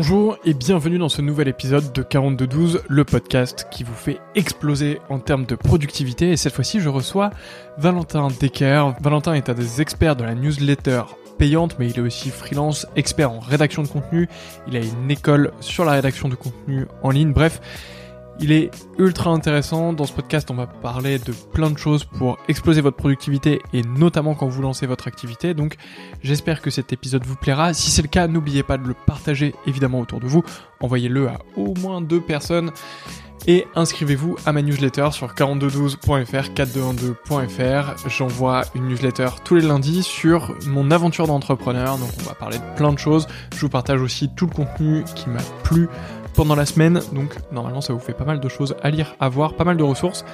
[0.00, 5.00] Bonjour et bienvenue dans ce nouvel épisode de 4212, le podcast qui vous fait exploser
[5.08, 6.30] en termes de productivité.
[6.30, 7.30] Et cette fois-ci, je reçois
[7.78, 8.94] Valentin Decker.
[9.00, 11.02] Valentin est un des experts de la newsletter
[11.36, 14.28] payante, mais il est aussi freelance, expert en rédaction de contenu.
[14.68, 17.32] Il a une école sur la rédaction de contenu en ligne.
[17.32, 17.60] Bref,
[18.40, 19.92] il est ultra intéressant.
[19.92, 23.82] Dans ce podcast, on va parler de plein de choses pour exploser votre productivité et
[23.82, 25.54] notamment quand vous lancez votre activité.
[25.54, 25.76] Donc,
[26.22, 27.74] j'espère que cet épisode vous plaira.
[27.74, 30.44] Si c'est le cas, n'oubliez pas de le partager évidemment autour de vous.
[30.80, 32.70] Envoyez-le à au moins deux personnes
[33.46, 38.08] et inscrivez-vous à ma newsletter sur 4212.fr, 4212.fr.
[38.08, 41.98] J'envoie une newsletter tous les lundis sur mon aventure d'entrepreneur.
[41.98, 43.26] Donc, on va parler de plein de choses.
[43.54, 45.88] Je vous partage aussi tout le contenu qui m'a plu
[46.38, 49.28] pendant la semaine, donc normalement ça vous fait pas mal de choses à lire, à
[49.28, 50.24] voir, pas mal de ressources.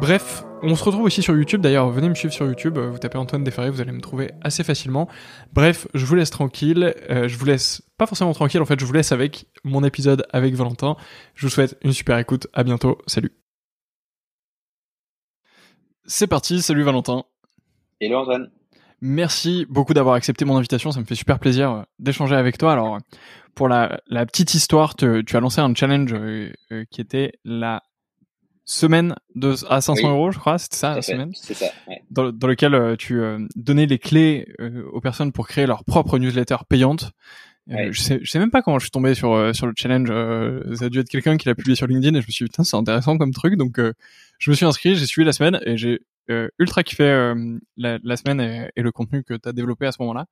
[0.00, 1.60] Bref, on se retrouve aussi sur YouTube.
[1.60, 2.78] D'ailleurs, venez me suivre sur YouTube.
[2.78, 5.08] Vous tapez Antoine Desferré, vous allez me trouver assez facilement.
[5.52, 6.94] Bref, je vous laisse tranquille.
[7.10, 8.62] Euh, je vous laisse pas forcément tranquille.
[8.62, 10.96] En fait, je vous laisse avec mon épisode avec Valentin.
[11.34, 12.46] Je vous souhaite une super écoute.
[12.52, 12.98] À bientôt.
[13.08, 13.32] Salut.
[16.04, 16.62] C'est parti.
[16.62, 17.24] Salut Valentin.
[18.00, 18.50] Hello Antoine.
[19.00, 20.92] Merci beaucoup d'avoir accepté mon invitation.
[20.92, 22.72] Ça me fait super plaisir euh, d'échanger avec toi.
[22.72, 22.98] Alors,
[23.54, 27.32] pour la, la petite histoire, tu, tu, as lancé un challenge euh, euh, qui était
[27.44, 27.82] la
[28.64, 31.32] semaine de, à 500 euros, je crois, c'était ça, la semaine?
[31.34, 32.02] C'est ça, ouais.
[32.10, 33.20] dans, dans, lequel euh, tu
[33.56, 34.46] donnais les clés
[34.92, 37.10] aux personnes pour créer leur propre newsletter payante.
[37.66, 37.92] Ouais.
[37.92, 40.08] je sais, je sais même pas comment je suis tombé sur sur le challenge.
[40.76, 42.48] ça a dû être quelqu'un qui l'a publié sur LinkedIn et je me suis dit
[42.50, 43.56] putain c'est intéressant comme truc.
[43.56, 43.78] Donc
[44.38, 46.00] je me suis inscrit, j'ai suivi la semaine et j'ai
[46.58, 49.92] ultra kiffé euh, la, la, semaine et, et, le contenu que tu as développé à
[49.92, 50.26] ce moment-là.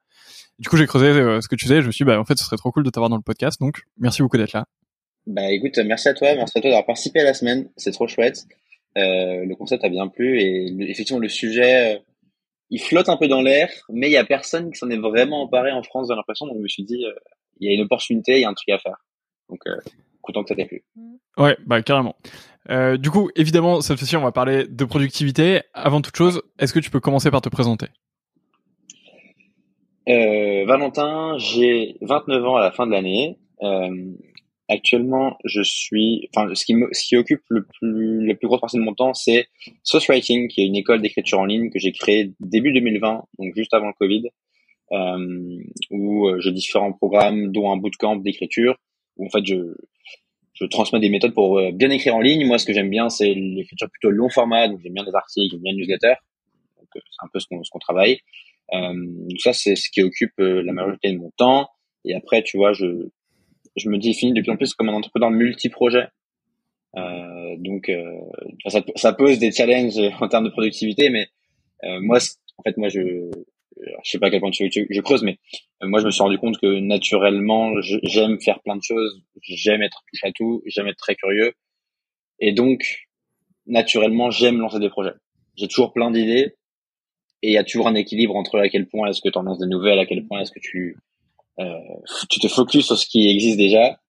[0.58, 1.83] Du coup, j'ai creusé euh, ce que tu faisais.
[1.83, 3.22] Je me suis dit, bah, en fait, ce serait trop cool de t'avoir dans le
[3.22, 3.61] podcast.
[3.61, 4.67] Donc, merci beaucoup d'être là.
[5.27, 6.34] Bah, écoute, merci à toi.
[6.34, 7.69] Merci à toi d'avoir participé à la semaine.
[7.77, 8.45] C'est trop chouette.
[8.97, 12.00] le concept a bien plu et effectivement, le sujet,
[12.70, 15.42] il flotte un peu dans l'air, mais il y a personne qui s'en est vraiment
[15.42, 16.47] emparé en France, j'ai l'impression.
[16.47, 17.05] Donc, je me suis dit,
[17.61, 18.97] il y a une opportunité, il y a un truc à faire.
[19.48, 19.61] Donc,
[20.23, 20.84] content que ça t'ait plu.
[21.36, 22.17] Ouais, bah carrément.
[22.70, 25.61] Euh, du coup, évidemment, cette fois-ci, on va parler de productivité.
[25.73, 27.86] Avant toute chose, est-ce que tu peux commencer par te présenter?
[30.08, 33.39] Euh, Valentin, j'ai 29 ans à la fin de l'année.
[33.62, 34.12] Euh,
[34.68, 38.77] actuellement, je suis, enfin, ce qui ce qui occupe le plus, la plus grosse partie
[38.77, 39.48] de mon temps, c'est
[39.83, 43.55] Source Writing, qui est une école d'écriture en ligne que j'ai créée début 2020, donc
[43.55, 44.29] juste avant le Covid,
[45.90, 48.77] où j'ai différents programmes, dont un bootcamp d'écriture,
[49.17, 49.74] où en fait je
[50.61, 52.46] je transmets des méthodes pour euh, bien écrire en ligne.
[52.46, 54.69] Moi, ce que j'aime bien, c'est l'écriture plutôt long format.
[54.69, 56.17] Donc, j'aime bien les articles, j'aime bien les newsletters.
[56.79, 58.20] Donc, euh, c'est un peu ce qu'on ce qu'on travaille.
[58.74, 59.07] Euh,
[59.39, 61.68] ça, c'est ce qui occupe euh, la majorité de mon temps.
[62.05, 63.08] Et après, tu vois, je
[63.77, 66.08] je me définis de plus en plus comme un entrepreneur multi-projet.
[66.97, 67.91] Euh, donc,
[68.67, 71.29] ça, ça, pose des challenges en termes de productivité, mais
[72.01, 72.18] moi,
[72.57, 73.30] en fait, moi, je
[74.05, 75.39] je sais pas à quel point tu, tu, je creuse, mais
[75.83, 79.83] euh, moi je me suis rendu compte que naturellement j'aime faire plein de choses, j'aime
[79.83, 81.52] être touche à tout, j'aime être très curieux,
[82.40, 83.06] et donc
[83.67, 85.14] naturellement j'aime lancer des projets.
[85.56, 86.55] J'ai toujours plein d'idées,
[87.42, 89.42] et il y a toujours un équilibre entre à quel point est-ce que tu en
[89.42, 90.96] lances des nouvelles, à quel point est-ce que tu
[91.61, 91.74] euh,
[92.30, 94.00] tu te focuses sur ce qui existe déjà.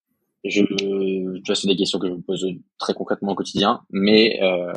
[0.43, 2.47] Je, tu vois, c'est des questions que je me pose
[2.77, 4.71] très concrètement au quotidien, mais euh,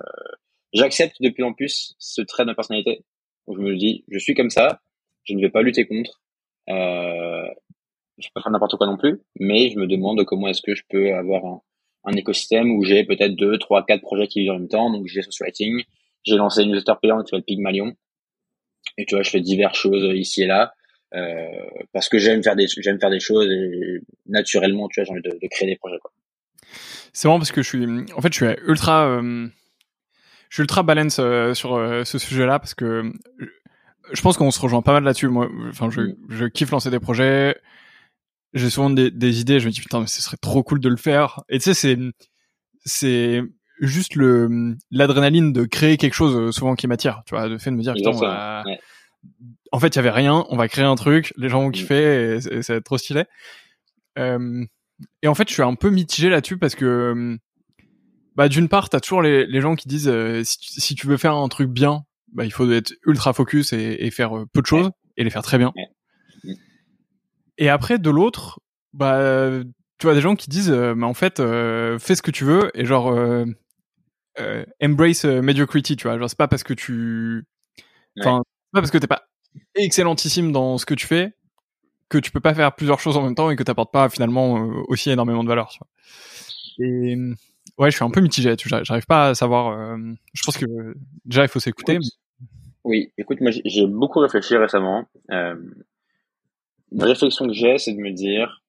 [0.72, 3.04] j'accepte de plus en plus ce trait de ma personnalité
[3.52, 4.80] où je me dis, je suis comme ça,
[5.24, 6.20] je ne vais pas lutter contre.
[6.68, 7.48] Euh,
[8.18, 10.82] je peux faire n'importe quoi non plus, mais je me demande comment est-ce que je
[10.88, 11.60] peux avoir
[12.04, 14.90] un, écosystème où j'ai peut-être deux, trois, quatre projets qui vivent en même temps.
[14.90, 15.82] Donc j'ai social writing,
[16.24, 17.94] j'ai lancé une newsletter payante qui s'appelle Pygmalion,
[18.98, 20.72] et tu vois, je fais diverses choses ici et là.
[21.14, 21.46] Euh,
[21.92, 25.20] parce que j'aime faire des j'aime faire des choses et naturellement tu vois j'ai envie
[25.20, 25.98] de, créer des projets
[27.12, 27.84] c'est marrant parce que je suis
[28.16, 29.46] en fait je suis ultra euh,
[30.52, 33.10] je suis ultra balance euh, sur euh, ce sujet-là parce que
[34.12, 35.28] je pense qu'on se rejoint pas mal là-dessus.
[35.28, 37.56] Moi, enfin, je, je kiffe lancer des projets.
[38.52, 39.60] J'ai souvent des, des, idées.
[39.60, 41.40] Je me dis putain, mais ce serait trop cool de le faire.
[41.48, 41.98] Et tu sais, c'est
[42.84, 43.40] c'est
[43.80, 47.22] juste le l'adrénaline de créer quelque chose euh, souvent qui m'attire.
[47.24, 48.62] Tu vois, le fait de me dire putain, va...
[48.66, 48.78] ouais.
[49.72, 50.44] en fait, il y avait rien.
[50.50, 51.32] On va créer un truc.
[51.38, 51.72] Les gens vont mm.
[51.72, 53.24] kiffer et, et ça va être trop stylé.
[54.18, 54.66] Euh,
[55.22, 57.38] et en fait, je suis un peu mitigé là-dessus parce que
[58.36, 61.06] bah d'une part, t'as toujours les, les gens qui disent euh, si, tu, si, tu
[61.06, 64.46] veux faire un truc bien, bah il faut être ultra focus et, et faire euh,
[64.52, 65.72] peu de choses et les faire très bien.
[67.58, 68.60] Et après de l'autre,
[68.92, 69.48] bah
[69.98, 72.86] tu vois des gens qui disent bah en fait fais ce que tu veux et
[72.86, 73.14] genre
[74.82, 77.44] embrace mediocrity, tu vois, genre c'est pas parce que tu
[78.18, 78.42] enfin
[78.72, 79.28] pas parce que t'es pas
[79.74, 81.34] excellentissime dans ce que tu fais
[82.08, 84.54] que tu peux pas faire plusieurs choses en même temps et que t'apportes pas finalement
[84.88, 85.88] aussi énormément de valeur, tu vois.
[86.86, 87.16] Et
[87.78, 88.54] ouais, je suis un peu mitigé.
[88.58, 89.78] J'arrive pas à savoir.
[89.78, 89.96] Euh,
[90.32, 90.66] je pense que
[91.24, 91.98] déjà il faut s'écouter.
[92.84, 95.04] Oui, écoute, moi j'ai beaucoup réfléchi récemment.
[95.30, 95.54] Euh,
[96.90, 98.62] une réflexion que j'ai, c'est de me dire,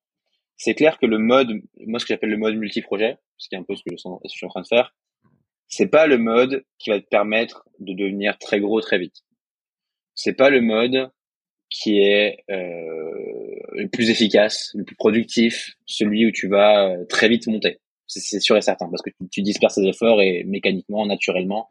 [0.56, 1.50] c'est clair que le mode,
[1.88, 4.28] moi ce que j'appelle le mode multi-projet, ce qui est un peu ce que je
[4.28, 4.94] suis en train de faire,
[5.68, 9.24] c'est pas le mode qui va te permettre de devenir très gros très vite.
[10.14, 11.12] C'est pas le mode
[11.70, 17.28] qui est euh, le plus efficace, le plus productif, celui où tu vas euh, très
[17.28, 17.80] vite monter.
[18.20, 21.70] C'est sûr et certain parce que tu, tu disperses tes efforts et mécaniquement, naturellement,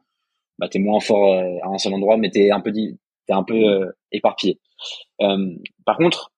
[0.58, 3.44] bah t'es moins fort euh, à un seul endroit, mais t'es un peu t'es un
[3.44, 4.60] peu euh, éparpillé.
[5.20, 5.54] Euh,
[5.84, 6.32] par contre,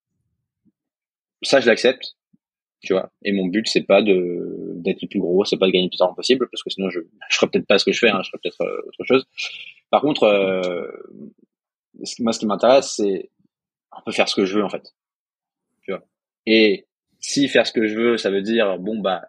[1.43, 2.17] ça je l'accepte
[2.85, 3.11] tu vois.
[3.23, 5.91] Et mon but, c'est pas de d'être le plus gros, c'est pas de gagner le
[5.91, 8.11] plus d'argent possible, parce que sinon je je ferais peut-être pas ce que je fais,
[8.11, 9.27] hein, je ferais peut-être euh, autre chose.
[9.91, 10.87] Par contre, euh,
[12.21, 13.31] moi, ce qui m'intéresse, c'est
[13.93, 14.95] un peu faire ce que je veux en fait,
[15.83, 16.05] tu vois.
[16.47, 16.87] Et
[17.21, 19.29] si faire ce que je veux, ça veut dire bon bah,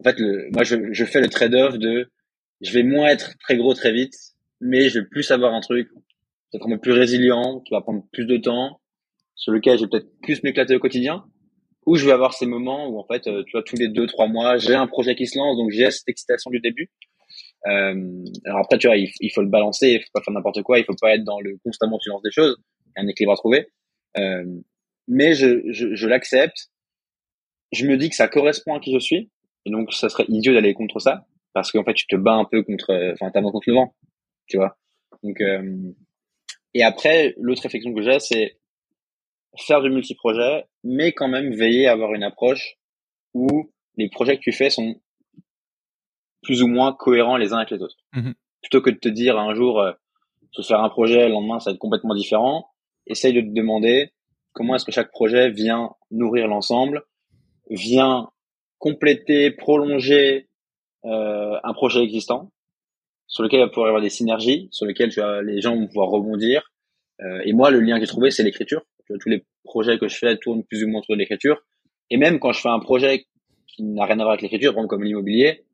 [0.00, 2.10] en fait, le, moi je, je fais le trade-off de
[2.60, 4.14] je vais moins être très gros très vite,
[4.60, 5.88] mais je vais plus avoir un truc
[6.50, 8.80] peut-être un peu plus résilient, qui va prendre plus de temps,
[9.34, 11.24] sur lequel je vais peut-être plus m'éclater au quotidien
[11.86, 14.06] où je vais avoir ces moments où en fait, euh, tu vois, tous les deux
[14.06, 16.90] trois mois, j'ai un projet qui se lance, donc j'ai cette excitation du début.
[17.66, 20.78] Euh, alors après, tu vois, il, faut le balancer, il faut pas faire n'importe quoi,
[20.78, 22.56] il faut pas être dans le constamment tu lances des choses,
[22.86, 23.68] il y a un équilibre à trouver.
[24.18, 24.44] Euh,
[25.08, 26.70] mais je, je, je l'accepte.
[27.72, 29.30] Je me dis que ça correspond à qui je suis,
[29.64, 32.44] et donc ça serait idiot d'aller contre ça, parce qu'en fait, tu te bats un
[32.44, 33.94] peu contre, enfin, t'as contre le vent,
[34.46, 34.76] tu vois.
[35.22, 35.92] Donc, euh,
[36.74, 38.58] et après, l'autre réflexion que j'ai, c'est
[39.58, 42.76] faire du multiprojet, mais quand même veiller à avoir une approche
[43.34, 45.00] où les projets que tu fais sont
[46.42, 47.96] plus ou moins cohérents les uns avec les autres.
[48.14, 48.34] Mhm.
[48.62, 49.92] Plutôt que de te dire un jour, euh,
[50.52, 52.70] je vais faire un projet, le lendemain ça va être complètement différent,
[53.06, 54.12] essaye de te demander
[54.52, 57.04] comment est-ce que chaque projet vient nourrir l'ensemble,
[57.68, 58.30] vient
[58.80, 60.48] compléter, prolonger
[61.04, 62.50] euh, un projet existant,
[63.28, 65.76] sur lequel il va pouvoir y avoir des synergies, sur lequel tu as, les gens
[65.76, 66.72] vont pouvoir rebondir.
[67.20, 68.82] Euh, et moi, le lien que j'ai trouvé, c'est l'écriture
[69.18, 71.62] tous les projets que je fais tournent plus ou moins autour de l'écriture.
[72.10, 73.26] Et même quand je fais un projet
[73.66, 75.64] qui n'a rien à voir avec l'écriture, comme l'immobilier,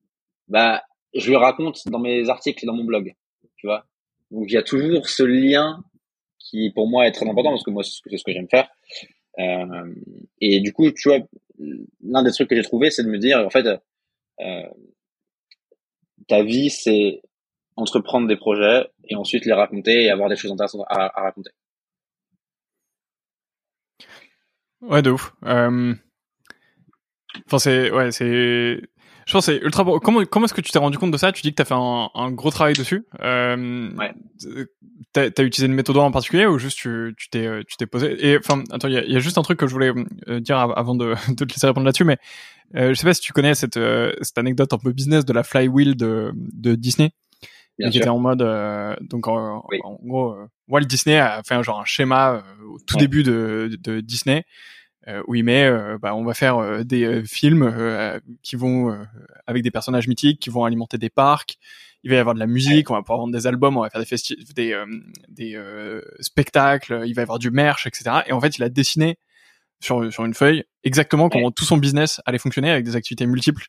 [0.48, 0.82] bah,
[1.14, 3.14] je le raconte dans mes articles et dans mon blog,
[3.56, 3.86] tu vois.
[4.30, 5.82] Donc il y a toujours ce lien
[6.38, 8.68] qui pour moi est très important parce que moi c'est ce que j'aime faire.
[9.38, 9.94] Euh,
[10.40, 11.18] et du coup, tu vois,
[12.02, 14.62] l'un des trucs que j'ai trouvé, c'est de me dire en fait, euh,
[16.28, 17.22] ta vie c'est
[17.76, 21.50] entreprendre des projets et ensuite les raconter et avoir des choses intéressantes à raconter.
[24.80, 25.34] Ouais, de ouf.
[25.44, 25.94] Euh...
[27.46, 28.80] Enfin, c'est, ouais, c'est,
[29.26, 31.32] je pense c'est ultra Comment, comment est-ce que tu t'es rendu compte de ça?
[31.32, 33.04] Tu dis que tu as fait un, un, gros travail dessus.
[33.20, 34.14] Euh, ouais.
[35.12, 38.24] T'as as utilisé une méthode en particulier ou juste tu t'es euh, tu t'es posé?
[38.24, 39.92] Et enfin, attends, il y a, y a, juste un truc que je voulais
[40.28, 42.18] euh, dire avant de, de te laisser répondre là-dessus, mais
[42.76, 45.32] euh, je sais pas si tu connais cette euh, cette anecdote un peu business de
[45.32, 47.10] la flywheel de de Disney.
[47.78, 48.38] Bien qui était en mode
[49.02, 50.34] donc en, en gros
[50.66, 54.44] Walt Disney a fait un genre un schéma au tout début de, de Disney
[55.08, 57.72] euh, où il met, euh, bah, on va faire euh, des films
[58.42, 58.96] qui vont
[59.46, 61.56] avec des personnages mythiques, qui vont alimenter des parcs.
[62.02, 63.90] Il va y avoir de la musique, on va pouvoir vendre des albums, on va
[63.90, 64.84] faire des des,
[65.28, 68.22] des spectacles, il va y avoir du merch, etc.
[68.26, 69.18] Et en fait, il a dessiné
[69.80, 73.66] sur, sur une feuille exactement comment tout son business allait fonctionner avec des activités multiples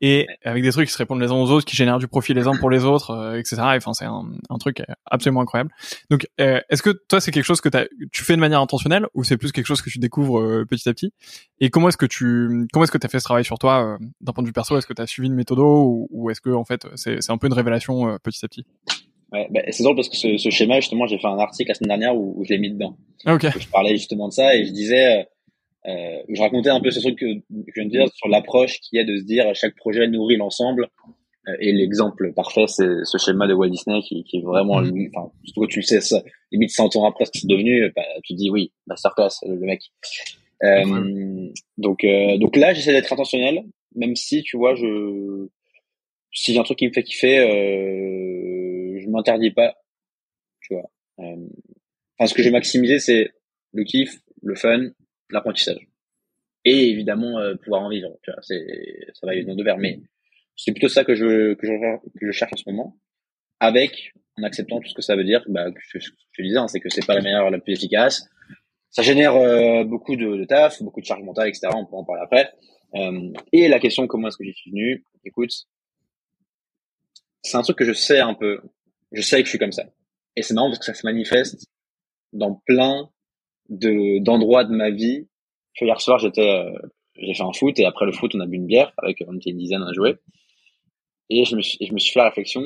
[0.00, 2.34] et avec des trucs qui se répondent les uns aux autres, qui génèrent du profit
[2.34, 3.56] les uns pour les autres, euh, etc.
[3.60, 5.70] Enfin, c'est un, un, truc absolument incroyable.
[6.10, 7.68] Donc, euh, est-ce que toi, c'est quelque chose que
[8.12, 10.88] tu fais de manière intentionnelle ou c'est plus quelque chose que tu découvres euh, petit
[10.88, 11.12] à petit?
[11.60, 14.32] Et comment est-ce que tu, comment est-ce que as fait ce travail sur toi d'un
[14.32, 14.76] point de vue perso?
[14.78, 17.38] Est-ce que tu as suivi une méthode ou, ou est-ce que en fait, c'est, un
[17.38, 18.64] peu une révélation petit à petit?
[19.32, 21.74] Ouais, bah, c'est drôle parce que ce, ce, schéma, justement, j'ai fait un article la
[21.74, 22.96] semaine dernière où, où je l'ai mis dedans.
[23.26, 23.46] Ah, ok.
[23.58, 25.26] Je parlais justement de ça et je disais
[25.88, 28.98] euh, je racontais un peu ce truc que, je viens de dire sur l'approche qui
[28.98, 30.88] est de se dire chaque projet nourrit l'ensemble.
[31.48, 35.10] Euh, et l'exemple parfait, c'est ce schéma de Walt Disney qui, qui est vraiment, mm-hmm.
[35.14, 37.90] enfin, surtout que tu le sais, ça, limite 100 ans après ce que c'est devenu,
[37.96, 39.80] bah, tu dis oui, masterclass, le, le mec.
[40.64, 43.64] Euh, donc, euh, donc là, j'essaie d'être intentionnel,
[43.94, 45.48] même si, tu vois, je,
[46.32, 49.74] si j'ai un truc qui me fait kiffer, euh, je m'interdis pas,
[50.60, 50.90] tu vois.
[51.20, 51.46] Euh,
[52.18, 53.30] enfin, ce que j'ai maximisé, c'est
[53.72, 54.90] le kiff, le fun,
[55.30, 55.88] l'apprentissage.
[56.64, 58.10] Et évidemment, euh, pouvoir en vivre.
[58.22, 59.78] Tu vois, ça va dans deux vers.
[59.78, 60.00] Mais
[60.56, 61.72] c'est plutôt ça que je, que je,
[62.18, 62.96] que je cherche en ce moment.
[63.60, 65.98] Avec, en acceptant tout ce que ça veut dire, bah, que je,
[66.32, 68.28] je disais, hein, c'est que c'est pas la meilleure, la plus efficace.
[68.90, 71.68] Ça génère euh, beaucoup de, de taf, beaucoup de charge mentale, etc.
[71.74, 72.52] On peut en parler après.
[72.94, 75.04] Euh, et la question, comment est-ce que j'y suis venu?
[75.24, 75.52] Écoute,
[77.42, 78.60] c'est un truc que je sais un peu.
[79.12, 79.84] Je sais que je suis comme ça.
[80.36, 81.66] Et c'est marrant parce que ça se manifeste
[82.32, 83.10] dans plein
[83.68, 85.28] de d'endroits de ma vie.
[85.80, 86.72] Hier soir, j'étais, euh,
[87.16, 89.36] j'ai fait un foot et après le foot, on a bu une bière avec on
[89.36, 90.16] était une dizaine à jouer.
[91.30, 92.62] Et je me suis, je me suis fait la réflexion.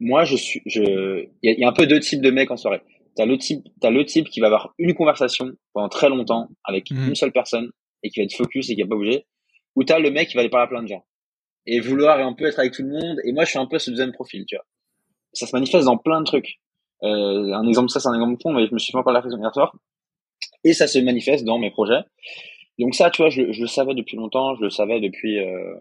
[0.00, 2.82] Moi, je suis, je, il y, a un peu deux types de mecs en soirée.
[3.14, 6.90] T'as le type, t'as le type qui va avoir une conversation pendant très longtemps avec
[6.90, 7.08] mhm.
[7.08, 7.70] une seule personne
[8.02, 9.26] et qui va être focus et qui va pas bouger,
[9.76, 11.04] ou t'as le mec qui va aller parler à plein de gens
[11.66, 13.18] et vouloir un peu être avec tout le monde.
[13.24, 14.64] Et moi, je suis un peu ce deuxième profil, tu vois.
[15.32, 16.60] Ça se manifeste dans plein de trucs.
[17.02, 19.20] Euh, un exemple, ça, c'est un exemple con, mais je me suis fait encore la
[19.20, 19.74] raison hier soir.
[20.64, 22.00] Et ça se manifeste dans mes projets.
[22.78, 25.38] Donc ça, tu vois, je, je le savais depuis longtemps, je le savais depuis.
[25.38, 25.74] Euh...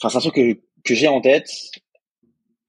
[0.00, 1.50] Enfin, c'est un truc que, que j'ai en tête,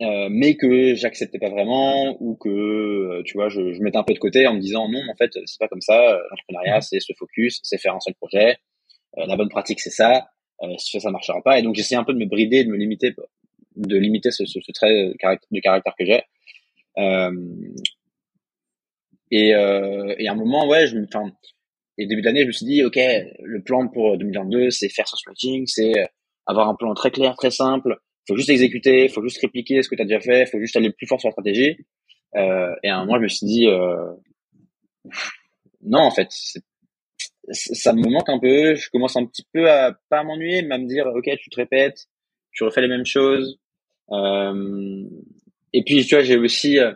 [0.01, 4.03] euh, mais que j'acceptais pas vraiment ou que euh, tu vois, je, je mettais un
[4.03, 6.18] peu de côté en me disant non, en fait, c'est pas comme ça.
[6.30, 6.82] L'entrepreneuriat, mmh.
[6.82, 8.58] c'est se focus, c'est faire un seul projet.
[9.18, 10.30] Euh, la bonne pratique, c'est ça.
[10.63, 11.60] Euh, si ça, ça marchera pas.
[11.60, 13.13] Et donc j'essaie un peu de me brider, de me limiter,
[13.75, 16.24] de limiter ce, ce, ce trait de caractère que j'ai.
[16.98, 17.32] Euh,
[19.32, 21.08] et, euh, et à un moment, ouais, je me,
[21.98, 25.16] et début d'année, je me suis dit, ok, le plan pour 2022, c'est faire ce
[25.28, 25.94] writing, c'est
[26.46, 27.98] avoir un plan très clair, très simple.
[28.28, 30.92] Faut juste exécuter, faut juste répliquer ce que tu as déjà fait, faut juste aller
[30.92, 31.78] plus fort sur la stratégie.
[32.36, 34.14] Euh, et à un moment, je me suis dit, euh,
[35.84, 36.30] non, en fait,
[37.52, 38.76] ça me manque un peu.
[38.76, 41.56] Je commence un petit peu à pas m'ennuyer, mais à me dire, ok, tu te
[41.56, 42.08] répètes,
[42.52, 43.60] tu refais les mêmes choses.
[44.12, 45.04] Euh,
[45.74, 46.94] et puis, tu vois, j'ai aussi, euh,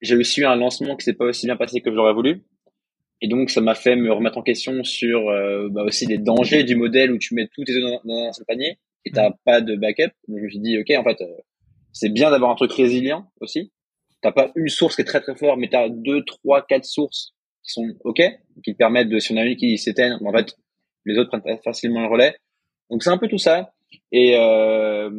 [0.00, 2.42] j'ai aussi eu un lancement qui s'est pas aussi bien passé que j'aurais voulu.
[3.20, 6.62] Et donc, ça m'a fait me remettre en question sur euh, bah aussi les dangers
[6.62, 9.34] du modèle où tu mets tous tes œufs dans, un seul panier et t'as mmh.
[9.44, 10.12] pas de backup.
[10.28, 11.36] Donc, je me suis dit, ok, en fait, euh,
[11.92, 13.72] c'est bien d'avoir un truc résilient aussi.
[14.20, 17.34] T'as pas une source qui est très très forte, mais t'as deux, trois, quatre sources
[17.64, 18.22] qui sont ok,
[18.64, 20.56] qui te permettent de, si on a une qui s'éteint, en fait,
[21.04, 22.36] les autres prennent facilement le relais.
[22.90, 23.72] Donc, c'est un peu tout ça.
[24.12, 25.10] Et euh,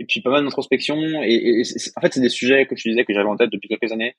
[0.00, 0.96] et puis pas mal d'introspection.
[1.22, 1.62] Et,
[1.94, 4.16] en fait, c'est des sujets que je disais que j'avais en tête depuis quelques années,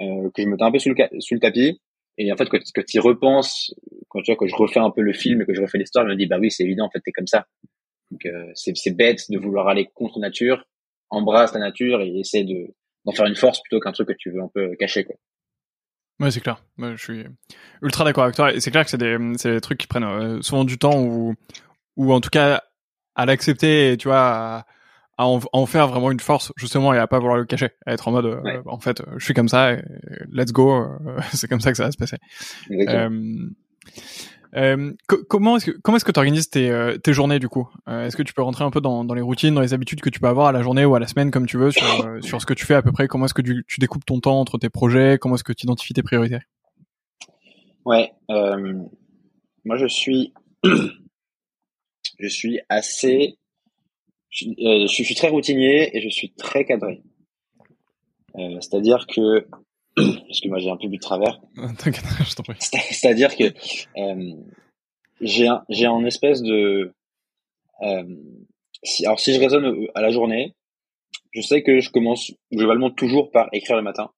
[0.00, 1.80] euh, que je mettais un peu sous le, sous le tapis.
[2.16, 3.74] Et en fait, quand, quand tu repenses,
[4.08, 6.06] quand tu vois, quand je refais un peu le film et que je refais l'histoire,
[6.06, 7.46] je me dis, bah oui, c'est évident, en fait, t'es comme ça.
[8.10, 10.64] Donc, euh, c'est bête de vouloir aller contre nature,
[11.10, 14.30] embrasse la nature et essaie de d'en faire une force plutôt qu'un truc que tu
[14.30, 15.14] veux un peu cacher, quoi.
[16.20, 16.60] Ouais, c'est clair.
[16.78, 17.24] je suis
[17.80, 18.52] ultra d'accord avec toi.
[18.52, 21.34] Et c'est clair que c'est des, des trucs qui prennent euh, souvent du temps ou,
[21.96, 22.64] ou en tout cas,
[23.14, 24.66] à l'accepter, tu vois, à
[25.18, 28.12] en, faire vraiment une force justement et à pas vouloir le cacher, à être en
[28.12, 29.82] mode euh, en fait je suis comme ça, et
[30.30, 30.88] let's go, euh,
[31.32, 32.16] c'est comme ça que ça va se passer.
[32.70, 33.50] Euh,
[34.56, 34.92] euh,
[35.28, 37.68] comment est-ce que comment est-ce que tu organises tes, tes journées du coup?
[37.88, 40.08] Est-ce que tu peux rentrer un peu dans, dans les routines, dans les habitudes que
[40.08, 41.84] tu peux avoir à la journée ou à la semaine comme tu veux sur,
[42.20, 43.08] sur ce que tu fais à peu près?
[43.08, 45.18] Comment est-ce que tu, tu découpes ton temps entre tes projets?
[45.20, 46.38] Comment est-ce que tu identifies tes priorités?
[47.84, 50.32] Ouais, moi je suis
[52.18, 53.38] je suis assez
[54.42, 57.02] euh, je, suis très routinier et je suis très cadré.
[58.36, 59.48] Euh, c'est-à-dire que,
[59.96, 61.40] parce que moi j'ai un peu bu de travers.
[62.60, 63.52] C'est-à-dire que
[63.96, 64.34] euh,
[65.20, 66.94] j'ai un, j'ai un espèce de,
[67.82, 68.16] euh,
[68.82, 70.54] si, alors si je raisonne à la journée,
[71.32, 74.10] je sais que je commence globalement toujours par écrire le matin,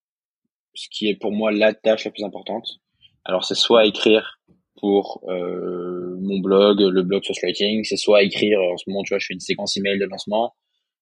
[0.74, 2.80] ce qui est pour moi la tâche la plus importante.
[3.24, 4.40] Alors c'est soit écrire
[4.80, 9.10] pour euh, mon blog, le blog sur Writing, c'est soit écrire, en ce moment, tu
[9.10, 10.54] vois, je fais une séquence email de lancement.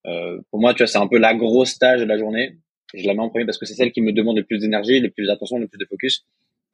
[0.07, 2.57] Euh, pour moi, tu vois, c'est un peu la grosse tâche de la journée.
[2.95, 5.01] Je la mets en premier parce que c'est celle qui me demande le plus d'énergie,
[5.01, 6.25] le plus d'attention, le plus de focus.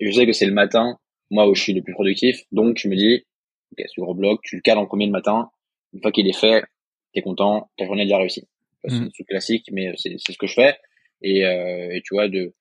[0.01, 0.99] Et je sais que c'est le matin,
[1.31, 2.41] moi, où je suis le plus productif.
[2.53, 3.25] Donc, je me dis,
[3.73, 5.51] ok, sur le blog, tu le cales en premier le matin.
[5.93, 6.65] Une fois qu'il est fait,
[7.13, 8.47] t'es content, ta journée est déjà réussie.
[8.85, 9.03] C'est mmh.
[9.03, 10.77] un truc classique, mais c'est ce que je fais.
[11.23, 12.55] Et, euh, et tu vois, de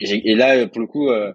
[0.00, 1.32] et, et, là, pour le coup, euh,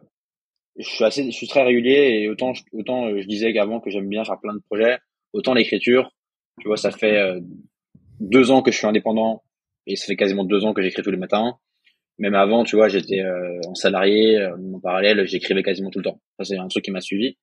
[0.80, 3.90] je suis assez, je suis très régulier et autant, autant euh, je disais qu'avant que
[3.90, 4.98] j'aime bien faire plein de projets,
[5.34, 6.12] autant l'écriture,
[6.60, 7.40] tu vois, ça fait euh,
[8.20, 9.44] deux ans que je suis indépendant
[9.86, 11.58] et ça fait quasiment deux ans que j'écris tous les matins.
[12.18, 16.22] Même avant, tu vois, j'étais euh, en salarié, en parallèle, j'écrivais quasiment tout le temps.
[16.38, 17.38] Ça, c'est un truc qui m'a suivi.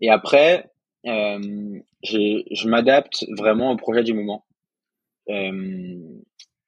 [0.00, 0.70] Et après,
[1.06, 4.46] euh, je m'adapte vraiment au projet du moment.
[5.28, 5.98] Euh,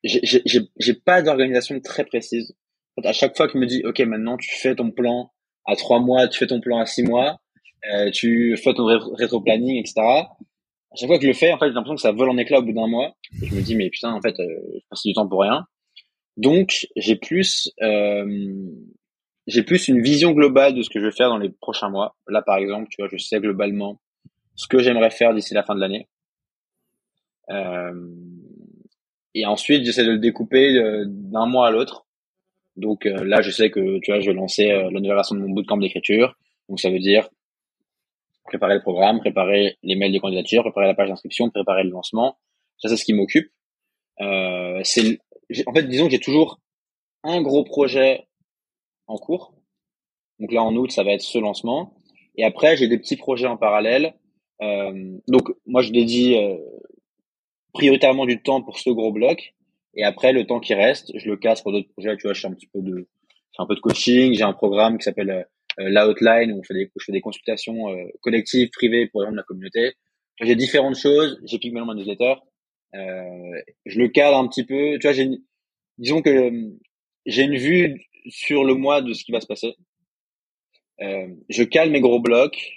[0.04, 2.54] j'ai pas d'organisation très précise
[3.04, 5.32] à chaque fois qu'il me dit, OK, maintenant tu fais ton plan
[5.64, 7.40] à trois mois, tu fais ton plan à six mois,
[7.92, 8.84] euh, tu fais ton
[9.14, 9.94] rétro-planning, etc.
[10.00, 12.36] À chaque fois que je le fais, en fait, j'ai l'impression que ça vole en
[12.36, 13.16] éclat au bout d'un mois.
[13.42, 15.66] Je me dis, mais putain, en fait, euh, je passe du temps pour rien.
[16.36, 18.66] Donc, j'ai plus, euh,
[19.46, 22.16] j'ai plus une vision globale de ce que je vais faire dans les prochains mois.
[22.28, 24.00] Là, par exemple, tu vois, je sais globalement
[24.54, 26.08] ce que j'aimerais faire d'ici la fin de l'année.
[27.50, 27.92] Euh,
[29.34, 32.06] et ensuite, j'essaie de le découper euh, d'un mois à l'autre
[32.76, 35.34] donc euh, là, je sais que tu vois, je vais lancer euh, la nouvelle version
[35.34, 36.36] de mon bootcamp d'écriture.
[36.68, 37.28] Donc ça veut dire
[38.44, 42.38] préparer le programme, préparer les mails de candidature, préparer la page d'inscription, préparer le lancement.
[42.78, 43.50] Ça, c'est ce qui m'occupe.
[44.20, 46.60] Euh, en fait, disons que j'ai toujours
[47.22, 48.26] un gros projet
[49.06, 49.54] en cours.
[50.40, 51.94] Donc là, en août, ça va être ce lancement.
[52.36, 54.14] Et après, j'ai des petits projets en parallèle.
[54.60, 56.36] Euh, donc moi, je dédie
[57.72, 59.54] prioritairement du temps pour ce gros bloc.
[59.94, 62.16] Et après, le temps qui reste, je le casse pour d'autres projets.
[62.16, 63.08] Tu vois, je fais un petit peu de,
[63.58, 64.34] un peu de coaching.
[64.34, 65.46] J'ai un programme qui s'appelle
[65.78, 67.86] euh, l'outline où on fait des, je fais des consultations
[68.20, 69.94] collectives, privées pour les gens de la communauté.
[70.40, 71.40] J'ai différentes choses.
[71.44, 72.34] J'ai Pygmalion ma newsletter.
[72.94, 74.98] je le cadre un petit peu.
[74.98, 75.28] Tu vois, j'ai,
[75.98, 76.50] disons que
[77.26, 79.74] j'ai une vue sur le mois de ce qui va se passer.
[81.00, 82.72] Euh, je cale mes gros blocs.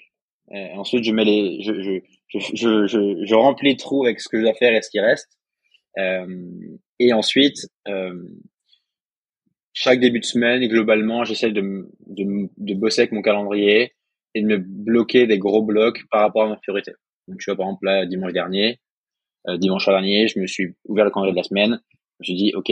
[0.51, 4.29] Euh, ensuite, je mets les, je, je, je, je, je, remplis les trous avec ce
[4.29, 5.29] que je dois faire et ce qui reste.
[5.98, 8.14] Euh, et ensuite, euh,
[9.74, 13.94] chaque début de semaine, globalement, j'essaie de, de, de bosser avec mon calendrier
[14.34, 16.94] et de me bloquer des gros blocs par rapport à ma priorité.
[17.28, 18.80] Donc, tu vois, par exemple, là, dimanche dernier,
[19.48, 21.80] euh, dimanche dernier, je me suis ouvert le calendrier de la semaine.
[22.20, 22.72] Je me suis dit, OK,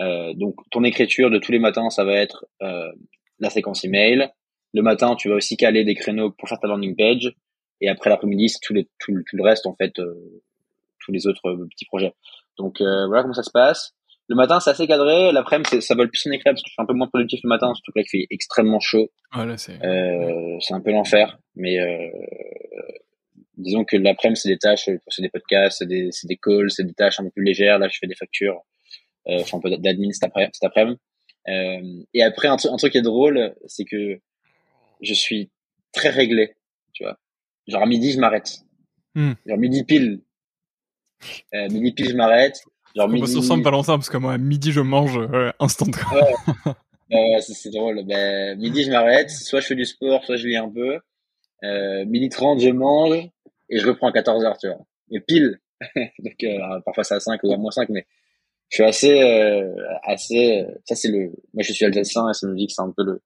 [0.00, 2.90] euh, donc ton écriture de tous les matins, ça va être euh,
[3.38, 4.28] la séquence email.
[4.72, 7.32] Le matin, tu vas aussi caler des créneaux pour faire ta landing page.
[7.80, 11.54] Et après l'après-midi, c'est tout, les, tout, tout, le reste, en fait, tous les autres
[11.70, 12.12] petits projets.
[12.58, 13.92] Donc euh, voilà comment ça se passe.
[14.28, 15.32] Le matin, c'est assez cadré.
[15.32, 17.48] L'après-midi, ça vole plus en éclat parce que je suis un peu moins productif le
[17.48, 19.10] matin, surtout que là, il fait extrêmement chaud.
[19.32, 19.78] Voilà, c'est
[20.60, 21.38] c'est un peu l'enfer.
[21.56, 21.78] Mais
[23.56, 26.94] disons que l'après-midi, c'est des tâches, c'est des podcasts, c'est des, des calls, c'est des
[26.94, 27.78] tâches un peu plus légères.
[27.78, 28.62] Là, je fais des factures
[29.28, 30.98] euh, enfin un peu d'admin cet après cet après-midi.
[31.48, 34.18] Euh, et après un, un, truc qui est drôle, c'est que
[35.00, 35.50] je suis
[35.92, 36.54] très réglé,
[36.92, 37.18] tu vois.
[37.66, 38.58] Genre à midi je m'arrête.
[39.14, 39.32] Hmm.
[39.46, 40.20] Genre midi pile.
[41.54, 42.60] Euh, midi pile je m'arrête.
[42.94, 43.22] Genre midi.
[43.22, 45.86] On se ressemble Valentin parce que moi à midi je mange euh, instant.
[47.10, 48.04] Ouais, c'est drôle.
[48.06, 50.98] Ben, midi je m'arrête, soit je fais du sport, soit je lis un peu.
[51.62, 53.14] Euh, midi 30 je mange
[53.70, 54.78] et je reprends à 14 heures, tu vois.
[55.10, 55.60] Et pile.
[55.96, 58.06] Donc euh, parfois c'est à 5 ou à moins 5 mais
[58.70, 60.62] je suis assez, euh, assez.
[60.62, 61.32] Euh, ça c'est le.
[61.52, 63.20] Moi je suis alsacien et ça me dit que c'est un peu le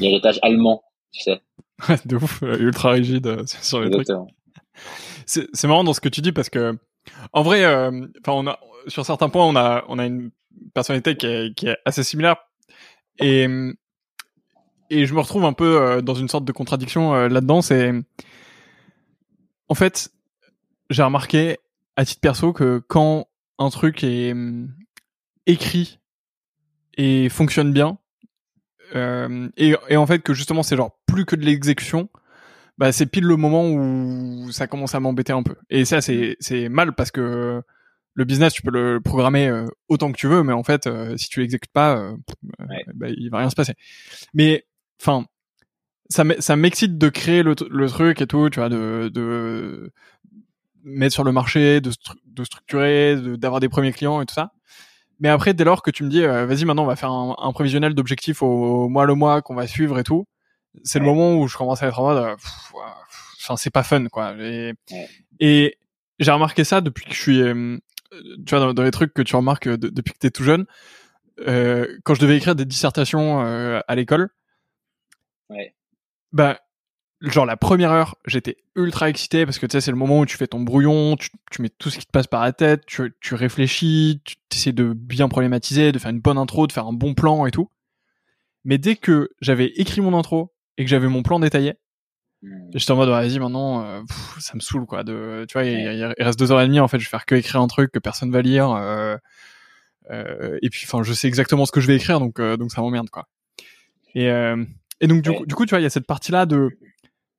[0.00, 0.82] l'héritage allemand,
[1.12, 1.40] tu sais.
[2.04, 4.26] de ouf, ultra rigide sur les Exactement.
[4.26, 5.48] trucs.
[5.52, 6.76] C'est marrant dans ce que tu dis parce que
[7.32, 10.30] en vrai, enfin on a sur certains points on a on a une
[10.74, 12.36] personnalité qui est, assez similaire
[13.18, 13.46] et
[14.90, 17.62] et je me retrouve un peu dans une sorte de contradiction là-dedans.
[17.62, 17.92] C'est
[19.68, 20.10] en fait
[20.90, 21.58] j'ai remarqué
[21.96, 24.34] à titre perso que quand un truc est
[25.46, 26.00] écrit
[26.96, 27.98] et fonctionne bien,
[28.96, 32.08] euh, et, et, en fait que justement c'est genre plus que de l'exécution,
[32.80, 35.54] bah c'est pile le moment où ça commence à m'embêter un peu.
[35.68, 37.62] Et ça c'est c'est mal parce que
[38.14, 41.14] le business tu peux le programmer euh, autant que tu veux, mais en fait euh,
[41.18, 42.16] si tu l'exécutes pas, euh,
[42.94, 43.74] bah, il va rien se passer.
[44.34, 44.64] Mais
[45.00, 45.26] enfin
[46.08, 49.92] ça m'excite de créer le, le, truc et tout, tu vois, de, de
[50.82, 51.92] mettre sur le marché, de,
[52.26, 54.50] de structurer, d'avoir des premiers clients et tout ça.
[55.20, 57.36] Mais après, dès lors que tu me dis, euh, vas-y, maintenant, on va faire un,
[57.38, 60.26] un prévisionnel d'objectifs au, mois le mois qu'on va suivre et tout,
[60.84, 62.36] c'est le moment où je commence à être en mode, euh,
[63.40, 64.34] enfin, c'est pas fun, quoi.
[64.38, 64.74] Et,
[65.40, 65.78] et
[66.18, 67.78] j'ai remarqué ça depuis que je suis, euh,
[68.46, 70.66] tu vois, dans, les trucs que tu remarques depuis que t'es tout jeune,
[71.38, 74.28] quand je devais écrire des dissertations à l'école,
[75.48, 75.74] ouais.
[76.32, 76.58] bah,
[77.20, 80.26] genre la première heure, j'étais ultra excité parce que tu sais, c'est le moment où
[80.26, 82.86] tu fais ton brouillon, tu, tu, mets tout ce qui te passe par la tête,
[82.86, 86.86] tu, tu réfléchis, tu essaies de bien problématiser, de faire une bonne intro, de faire
[86.86, 87.70] un bon plan et tout.
[88.64, 91.74] Mais dès que j'avais écrit mon intro et que j'avais mon plan détaillé,
[92.40, 92.70] hmm.
[92.74, 94.00] j'étais en mode vas-y maintenant euh,
[94.38, 96.98] ça me saoule quoi de tu vois il, reste deux heures et demie en fait
[96.98, 99.16] je vais faire que écrire un truc que personne va lire euh,
[100.10, 102.80] euh, et puis enfin je sais exactement ce que je vais écrire donc donc ça
[102.80, 103.28] m'emmerde quoi.
[104.14, 104.28] Et
[105.02, 106.70] et donc du, coup, du coup tu vois il y a cette partie là de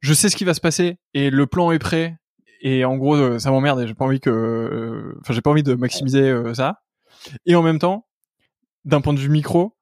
[0.02, 2.18] je sais ce qui va se passer et le plan est prêt
[2.62, 5.74] et en gros ça m'emmerde et j'ai pas envie que enfin j'ai pas envie de
[5.74, 6.84] maximiser ça.
[7.48, 8.06] Et en même temps
[8.86, 9.76] d'un point de vue micro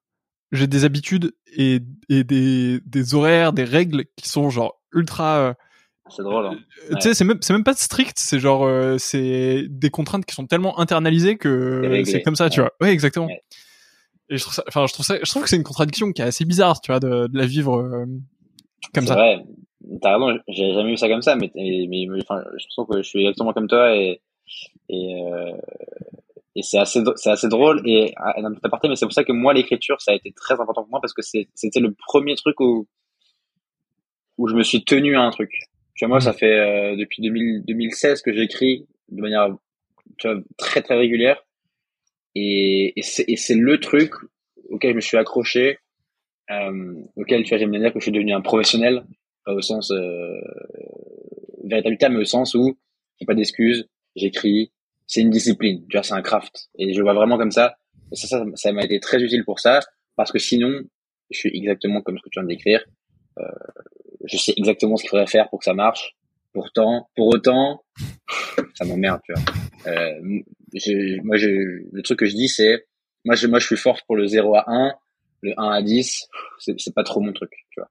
[0.51, 5.55] j'ai des habitudes et, et des, des horaires des règles qui sont genre ultra
[6.09, 6.57] c'est drôle hein.
[6.95, 8.67] tu sais c'est même c'est même pas strict c'est genre
[8.99, 12.71] c'est des contraintes qui sont tellement internalisées que c'est comme ça tu vois.
[12.81, 13.29] Ouais exactement.
[14.31, 16.21] Et je trouve ça enfin je trouve ça je trouve que c'est une contradiction qui
[16.21, 18.05] est assez bizarre tu vois de, de la vivre
[18.93, 19.15] comme ça.
[19.15, 19.43] Vrai
[20.01, 23.07] t'as raison, j'ai jamais vu ça comme ça, mais, mais, enfin, je pense que je
[23.07, 24.21] suis exactement comme toi et,
[24.89, 25.51] et, euh,
[26.55, 29.31] et c'est assez, c'est assez drôle et un petit aparté, mais c'est pour ça que
[29.31, 32.59] moi, l'écriture, ça a été très important pour moi parce que c'était le premier truc
[32.59, 32.87] où,
[34.37, 35.51] où je me suis tenu à un truc.
[35.95, 39.49] Tu vois, moi, ça fait euh, depuis 2000, 2016 que j'écris de manière
[40.17, 41.43] tu vois, très très régulière
[42.35, 44.13] et, et c'est le truc
[44.69, 45.79] auquel je me suis accroché,
[46.51, 49.03] euh, auquel tu vois, j'aime bien dire que je suis devenu un professionnel
[49.47, 50.39] au sens euh,
[51.63, 52.77] véritable terme, mais au sens où
[53.19, 54.71] j'ai pas d'excuses, j'écris,
[55.09, 56.69] c'est une discipline, tu vois, c'est un craft.
[56.77, 57.75] Et je vois vraiment comme ça.
[58.13, 59.79] Ça, ça, ça m'a été très utile pour ça,
[60.15, 60.81] parce que sinon,
[61.31, 62.85] je suis exactement comme ce que tu viens de décrire.
[63.39, 63.43] Euh,
[64.25, 66.15] je sais exactement ce qu'il faudrait faire pour que ça marche.
[66.53, 67.83] Pourtant, pour autant,
[68.75, 69.43] ça m'emmerde, tu vois.
[69.87, 70.41] Euh,
[70.75, 71.47] je, moi, je,
[71.91, 72.85] le truc que je dis, c'est,
[73.25, 74.93] moi, je, moi, je suis forte pour le 0 à 1,
[75.41, 76.27] le 1 à 10,
[76.59, 77.89] c'est pas trop mon truc, tu vois.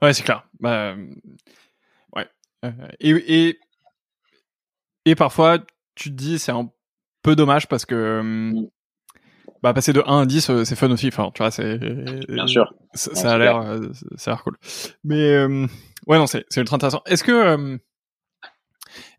[0.00, 0.48] Ouais, c'est clair.
[0.58, 0.96] Bah,
[2.14, 2.26] ouais.
[3.00, 3.58] et, et,
[5.06, 5.58] et parfois,
[5.94, 6.68] tu te dis, c'est un
[7.22, 8.68] peu dommage parce que mm.
[9.62, 11.08] bah, passer de 1 à 10, c'est fun aussi.
[11.08, 11.78] Enfin, tu vois, c'est.
[12.28, 12.74] Bien sûr.
[12.92, 13.80] Ça, a l'air,
[14.16, 14.58] ça a l'air cool.
[15.04, 15.46] Mais
[16.06, 17.02] ouais, non, c'est ultra intéressant.
[17.06, 17.78] Est-ce que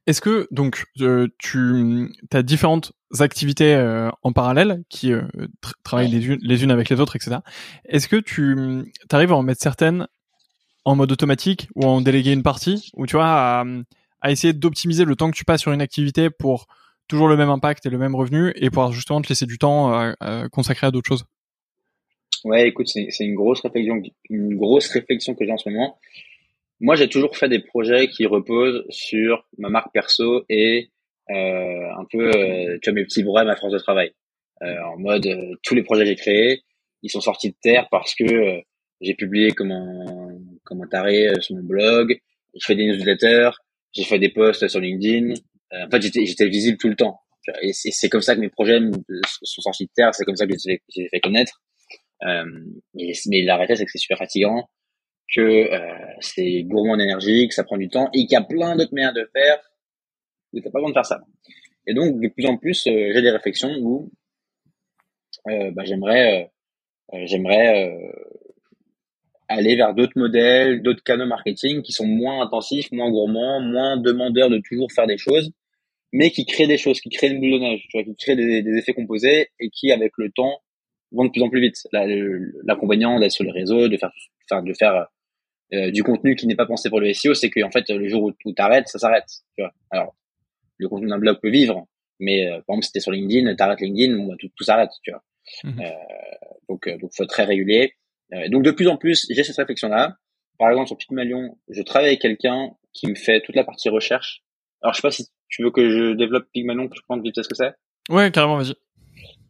[0.07, 5.27] est-ce que donc euh, tu as différentes activités euh, en parallèle qui euh,
[5.83, 7.39] travaillent les unes, les unes avec les autres, etc.
[7.83, 10.07] Est-ce que tu arrives à en mettre certaines
[10.85, 12.89] en mode automatique ou à en déléguer une partie?
[12.93, 13.65] Ou tu vois à,
[14.27, 16.67] à essayer d'optimiser le temps que tu passes sur une activité pour
[17.07, 19.91] toujours le même impact et le même revenu et pouvoir justement te laisser du temps
[19.91, 21.25] à, consacrer à d'autres choses
[22.43, 25.97] Ouais, écoute, c'est une grosse réflexion, une grosse réflexion que j'ai en ce moment.
[26.79, 30.91] Moi, j'ai toujours fait des projets qui reposent sur ma marque perso et
[31.29, 34.13] euh, un peu, euh, tu vois, mes petits bras, ma force de travail.
[34.63, 36.63] Euh, en mode, euh, tous les projets que j'ai créés,
[37.03, 38.61] ils sont sortis de terre parce que euh,
[39.01, 42.19] j'ai publié comme un, comme taré sur mon blog,
[42.55, 43.51] je fais des newsletters,
[43.93, 45.33] j'ai fait des posts sur LinkedIn.
[45.71, 47.19] en fait, j'étais, visible tout le temps.
[47.61, 48.79] Et c'est comme ça que mes projets
[49.43, 51.61] sont sortis de terre, c'est comme ça que je les ai fait connaître.
[52.23, 52.43] Euh,
[52.93, 54.69] mais, mais la réalité, c'est que c'est super fatigant
[55.33, 58.75] que euh, c'est gourmand d'énergie, que ça prend du temps et qu'il y a plein
[58.75, 59.59] d'autres manières de faire
[60.53, 61.21] où t'as pas besoin de faire ça.
[61.85, 64.11] Et donc de plus en plus, euh, j'ai des réflexions où
[65.49, 66.51] euh, bah, j'aimerais
[67.13, 67.97] euh, j'aimerais
[69.47, 74.49] aller vers d'autres modèles, d'autres canaux marketing qui sont moins intensifs, moins gourmands, moins demandeurs
[74.49, 75.51] de toujours faire des choses,
[76.11, 78.77] mais qui créent des choses, qui créent une boulonnage, tu vois, qui créent des, des,
[78.77, 80.61] effets composés et qui, avec le temps,
[81.11, 81.87] vont de plus en plus vite.
[81.93, 84.11] L'inconvénient d'être sur les réseaux, de faire,
[84.63, 85.07] de faire
[85.73, 88.07] euh, du contenu qui n'est pas pensé pour le SEO, c'est que en fait le
[88.07, 89.27] jour où tout t'arrête, ça s'arrête.
[89.57, 89.73] Tu vois.
[89.91, 90.15] Alors
[90.77, 91.87] le contenu d'un blog peut vivre,
[92.19, 94.91] mais euh, par exemple si t'es sur LinkedIn, t'arrêtes LinkedIn, bon, bah, tout, tout s'arrête.
[95.03, 95.23] Tu vois.
[95.63, 95.81] Mmh.
[95.81, 95.91] Euh,
[96.69, 97.93] donc donc faut être très régulier.
[98.49, 100.15] Donc de plus en plus, j'ai cette réflexion là.
[100.59, 104.43] Par exemple sur Pygmalion, je travaille avec quelqu'un qui me fait toute la partie recherche.
[104.81, 107.41] Alors je sais pas si tu veux que je développe Pygmalion, que je prends vite
[107.41, 107.73] ce que c'est.
[108.09, 108.73] Ouais, carrément, vas-y.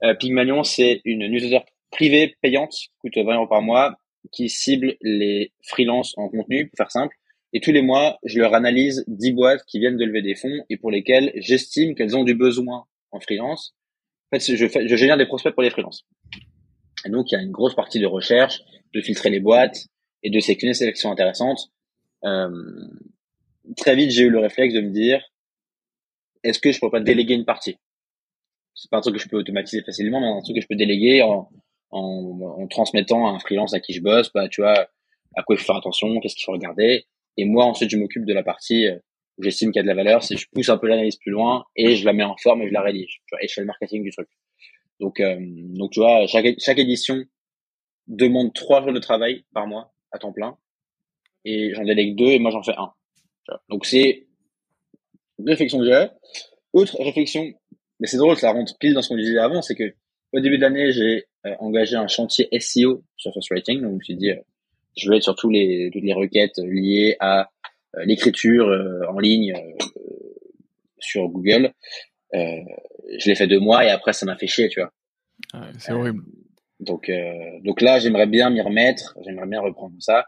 [0.03, 3.97] Euh, Pygmalion, c'est une newsletter privée payante qui coûte 20 euros par mois
[4.31, 7.15] qui cible les freelances en contenu, pour faire simple.
[7.53, 10.65] Et tous les mois, je leur analyse 10 boîtes qui viennent de lever des fonds
[10.69, 13.73] et pour lesquelles j'estime qu'elles ont du besoin en freelance.
[14.31, 16.05] En fait, je, fais, je génère des prospects pour les freelances.
[17.05, 18.61] Et donc, il y a une grosse partie de recherche,
[18.93, 19.85] de filtrer les boîtes
[20.23, 21.71] et de sélectionner celles qui sont intéressantes.
[22.23, 22.49] Euh,
[23.75, 25.23] très vite, j'ai eu le réflexe de me dire,
[26.43, 27.77] est-ce que je peux pas déléguer une partie?
[28.73, 30.75] C'est pas un truc que je peux automatiser facilement, mais un truc que je peux
[30.75, 31.49] déléguer en,
[31.91, 34.87] en, en, transmettant à un freelance à qui je bosse, bah, tu vois,
[35.35, 37.05] à quoi il faut faire attention, qu'est-ce qu'il faut regarder.
[37.37, 38.97] Et moi, ensuite, je m'occupe de la partie euh,
[39.37, 41.31] où j'estime qu'il y a de la valeur, c'est je pousse un peu l'analyse plus
[41.31, 43.21] loin et je la mets en forme et je la rédige.
[43.25, 44.27] Tu vois, et je fais le marketing du truc.
[44.99, 47.23] Donc, euh, donc tu vois, chaque, chaque édition
[48.07, 50.57] demande trois jours de travail par mois à temps plein
[51.45, 52.91] et j'en délègue deux et moi j'en fais un.
[53.69, 54.27] Donc c'est
[55.45, 56.11] réflexion que.
[56.73, 57.53] Autre réflexion,
[57.99, 59.95] mais c'est drôle, ça rentre pile dans ce qu'on disait avant, c'est que
[60.33, 63.81] au début de l'année, j'ai euh, engagé un chantier SEO sur First Writing.
[63.81, 64.41] Donc, je me suis dit, euh,
[64.97, 67.49] je vais être sur tous les, toutes les requêtes liées à
[67.95, 68.67] euh, l'écriture
[69.09, 69.53] en ligne
[70.99, 71.73] sur Google.
[72.33, 74.91] Je l'ai fait deux mois et après, ça m'a fait chier, tu vois.
[75.79, 76.23] c'est horrible.
[76.79, 77.11] Donc,
[77.63, 79.17] donc là, j'aimerais bien m'y remettre.
[79.25, 80.27] J'aimerais bien reprendre ça.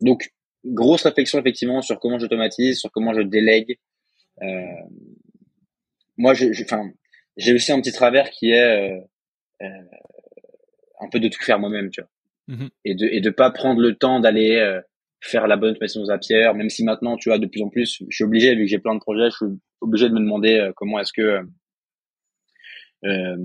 [0.00, 0.30] donc,
[0.64, 3.78] grosse réflexion effectivement sur comment j'automatise, sur comment je délègue.
[6.16, 6.52] moi, je,
[7.38, 9.00] j'ai aussi un petit travers qui est euh,
[9.62, 9.66] euh,
[11.00, 12.10] un peu de tout faire moi-même, tu vois.
[12.48, 14.80] Mmh et de et de pas prendre le temps d'aller euh,
[15.20, 18.02] faire la bonne façon aux pierre, même si maintenant, tu vois, de plus en plus,
[18.08, 20.70] je suis obligé, vu que j'ai plein de projets, je suis obligé de me demander
[20.76, 21.40] comment est-ce que,
[23.04, 23.36] euh,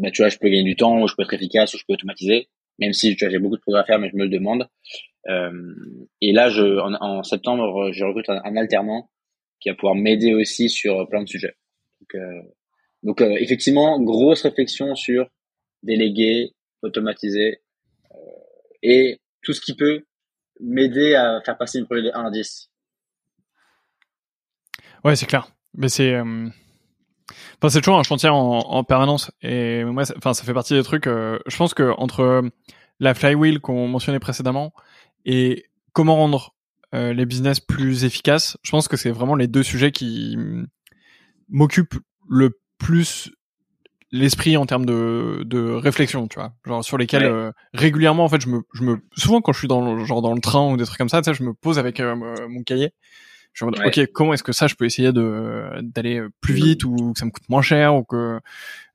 [0.00, 1.84] bah, tu vois, je peux gagner du temps, ou je peux être efficace, ou je
[1.86, 4.24] peux automatiser, même si, tu vois, j'ai beaucoup de progrès à faire, mais je me
[4.24, 4.68] le demande.
[5.28, 5.52] Euh,
[6.20, 9.10] et là, je, en, en, septembre, je recrute un, un, alternant
[9.60, 11.54] qui va pouvoir m'aider aussi sur plein de sujets.
[12.00, 12.22] Donc,
[13.02, 15.28] donc euh, effectivement, grosse réflexion sur
[15.82, 17.58] déléguer, automatiser
[18.12, 18.16] euh,
[18.82, 20.04] et tout ce qui peut
[20.60, 22.70] m'aider à faire passer une projet de 1 à 10.
[25.04, 25.48] Ouais, c'est clair.
[25.74, 26.48] Mais c'est euh...
[27.58, 30.82] enfin c'est toujours un chantier en, en permanence et moi enfin ça fait partie des
[30.82, 32.42] trucs euh, je pense que entre
[32.98, 34.72] la flywheel qu'on mentionnait précédemment
[35.24, 36.54] et comment rendre
[36.94, 40.38] euh, les business plus efficaces, je pense que c'est vraiment les deux sujets qui
[41.48, 43.30] m'occupent le plus
[44.10, 48.40] l'esprit en termes de, de réflexion, tu vois, genre sur lesquels euh, régulièrement en fait
[48.40, 50.76] je me je me souvent quand je suis dans le, genre dans le train ou
[50.76, 52.16] des trucs comme ça, tu sais, je me pose avec euh,
[52.48, 52.92] mon cahier.
[53.52, 56.84] Je me dis ok comment est-ce que ça je peux essayer de d'aller plus vite
[56.84, 58.38] ou que ça me coûte moins cher ou que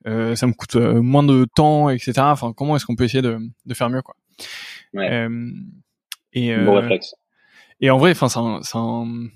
[0.07, 2.13] euh, ça me coûte moins de temps etc.
[2.19, 4.15] Enfin comment est-ce qu'on peut essayer de de faire mieux quoi.
[6.35, 7.13] Et, bon réflexe.
[7.83, 9.27] Et en vrai, enfin, c'est un, c'est un,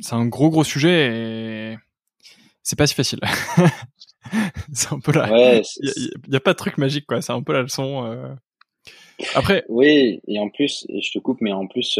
[0.00, 1.78] c'est un gros gros sujet et
[2.62, 3.20] c'est pas si facile.
[4.72, 5.30] c'est un peu là.
[5.30, 7.22] Ouais, il y, a pas de truc magique quoi.
[7.22, 8.06] C'est un peu la leçon.
[8.06, 8.34] Euh...
[9.34, 9.64] Après.
[9.68, 11.98] Oui, et en plus, je te coupe, mais en plus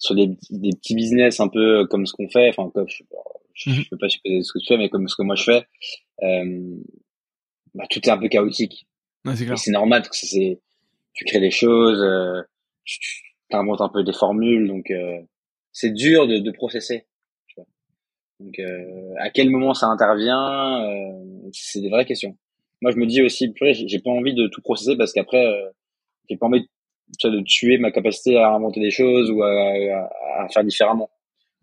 [0.00, 3.04] sur des, des petits business un peu comme ce qu'on fait, enfin comme je,
[3.52, 3.84] je, mhm.
[3.90, 5.66] peux pas supposer ce que tu fais, mais comme ce que moi je fais,
[6.22, 6.76] euh,
[7.74, 8.86] bah, tout est un peu chaotique.
[9.26, 10.58] Ouais, c'est, normal que c'est,
[11.12, 12.42] tu crées des choses, euh,
[12.84, 15.20] tu, tu inventes un peu des formules, donc euh,
[15.72, 17.06] c'est dur de, de processer.
[18.40, 22.36] Donc euh, à quel moment ça intervient, euh, c'est des vraies questions.
[22.80, 25.68] Moi je me dis aussi, j'ai pas envie de tout processer parce qu'après euh,
[26.28, 26.66] j'ai pas envie
[27.24, 31.10] de tuer ma capacité à inventer des choses ou à, à, faire différemment.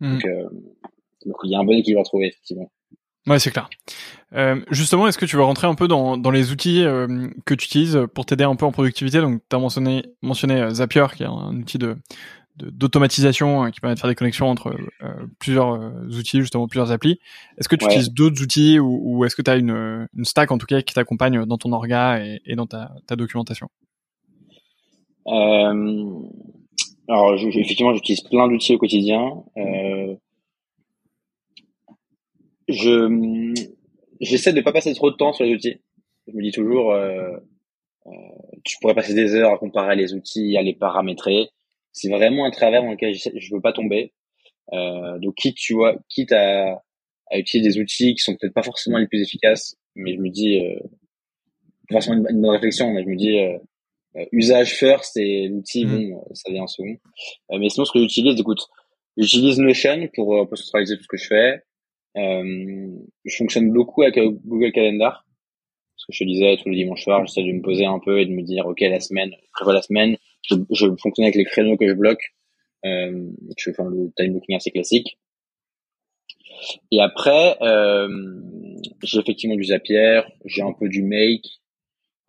[0.00, 0.12] Hmm.
[0.12, 0.48] Donc, euh,
[1.26, 2.70] donc, il y a un bon équilibre à trouver, effectivement.
[3.26, 3.68] Ouais, c'est clair.
[4.34, 7.54] Euh, justement, est-ce que tu veux rentrer un peu dans, dans les outils euh, que
[7.54, 9.20] tu utilises pour t'aider un peu en productivité?
[9.20, 11.96] Donc, tu as mentionné, mentionné Zapier, qui est un outil de
[12.58, 14.76] d'automatisation euh, qui permet de faire des connexions entre
[15.38, 17.18] plusieurs outils, justement plusieurs applis.
[17.58, 20.50] Est-ce que tu utilises d'autres outils ou, ou est-ce que tu as une, une stack
[20.50, 23.68] en tout cas qui t'accompagne dans ton orga et, et dans ta, ta documentation?
[25.26, 26.22] Euh,
[27.08, 29.42] alors, effectivement, j'utilise plein d'outils au quotidien.
[29.56, 30.14] Euh,
[32.68, 33.54] je
[34.20, 35.80] j'essaie de pas passer trop de temps sur les outils.
[36.26, 37.30] Je me dis toujours, euh,
[38.06, 38.10] euh,
[38.64, 41.48] tu pourrais passer des heures à comparer les outils, à les paramétrer.
[41.98, 44.12] C'est vraiment un travers dans lequel je veux pas tomber.
[44.72, 46.82] Euh, donc quitte, tu vois, quitte à,
[47.30, 50.28] à utiliser des outils qui sont peut-être pas forcément les plus efficaces, mais je me
[50.28, 50.78] dis, euh,
[51.90, 53.58] forcément une, une bonne réflexion, mais je me dis, euh,
[54.16, 56.10] euh, usage first et l'outil, mmh.
[56.10, 56.96] bon, ça vient en second.
[57.50, 58.66] Euh, mais sinon, ce que j'utilise, écoute,
[59.16, 61.62] j'utilise Notion pour, euh, pour centraliser tout ce que je fais.
[62.16, 62.88] Euh,
[63.24, 65.24] je fonctionne beaucoup avec Google Calendar.
[65.96, 68.20] Ce que je te disais, tous les dimanches soirs, j'essaie de me poser un peu
[68.20, 70.16] et de me dire, OK, la semaine, je prévois la semaine.
[70.42, 72.22] Je, je fonctionne avec les créneaux que je bloque.
[72.84, 75.18] Euh, je fais le time blocking assez classique.
[76.90, 78.08] Et après, euh,
[79.02, 81.46] j'ai effectivement du Zapier, j'ai un peu du Make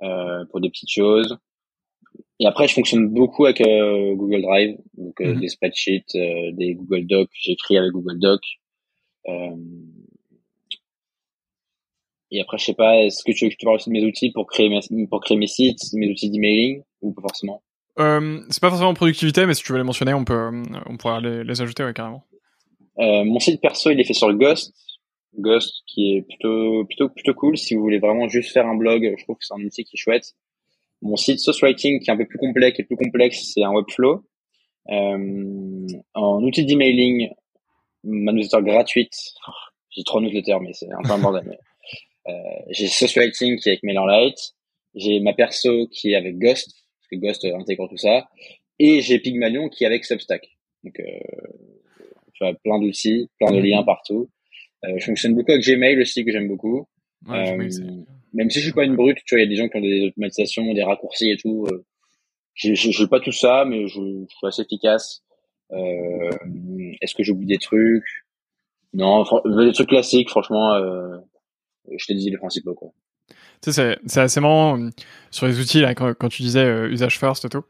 [0.02, 1.38] euh, pour des petites choses.
[2.39, 5.41] Et après, je fonctionne beaucoup avec euh, Google Drive, donc euh, mhm.
[5.41, 7.30] des spreadsheets, euh, des Google Docs.
[7.34, 8.60] J'écris avec Google Docs.
[12.32, 13.93] et après, je sais pas, est-ce que tu veux que je te parle aussi de
[13.93, 17.62] mes outils pour créer mes, pour créer mes sites, mes outils d'emailing ou pas forcément?
[17.99, 20.49] Euh, C'est pas forcément productivité, mais si tu veux les mentionner, on peut,
[20.85, 22.23] on pourra les, les ajouter ouais, carrément.
[22.97, 24.73] mon site perso, il est fait sur Ghost.
[25.38, 29.13] Ghost qui est plutôt plutôt plutôt cool si vous voulez vraiment juste faire un blog
[29.15, 30.33] je trouve que c'est un outil qui est chouette
[31.01, 33.71] mon site Source Writing, qui est un peu plus complexe et plus complexe, c'est un
[33.71, 34.23] Webflow.
[34.89, 37.29] Euh, en outil d'emailing,
[38.03, 39.13] ma newsletter gratuite.
[39.91, 41.57] J'ai trois newsletters, mais c'est un peu un bordel.
[42.27, 42.31] euh,
[42.69, 44.55] j'ai Source Writing qui est avec MailerLite.
[44.95, 46.73] J'ai ma perso qui est avec Ghost,
[47.10, 48.30] parce que Ghost intègre tout ça.
[48.80, 50.58] Et j'ai Pygmalion qui est avec Substack.
[50.84, 51.04] Donc, euh,
[52.34, 54.30] tu vois, plein d'outils, plein de liens partout.
[54.86, 56.88] Euh, je fonctionne beaucoup avec Gmail aussi, que j'aime beaucoup.
[57.28, 59.56] Ouais, euh, même si je suis pas une brute, tu vois, il y a des
[59.58, 61.67] gens qui ont des automatisations, des raccourcis et tout.
[62.54, 65.24] Je j'ai pas tout ça, mais je, je suis assez efficace.
[65.72, 66.32] Euh,
[67.02, 68.26] Est-ce que j'oublie des trucs?
[68.93, 70.74] Non, des trucs classiques, franchement.
[70.74, 71.17] Euh,
[71.95, 72.91] je te dis les principaux quoi.
[73.62, 74.89] Tu sais, c'est assez marrant euh,
[75.32, 77.63] sur les outils là quand, quand tu disais euh, usage first et tout.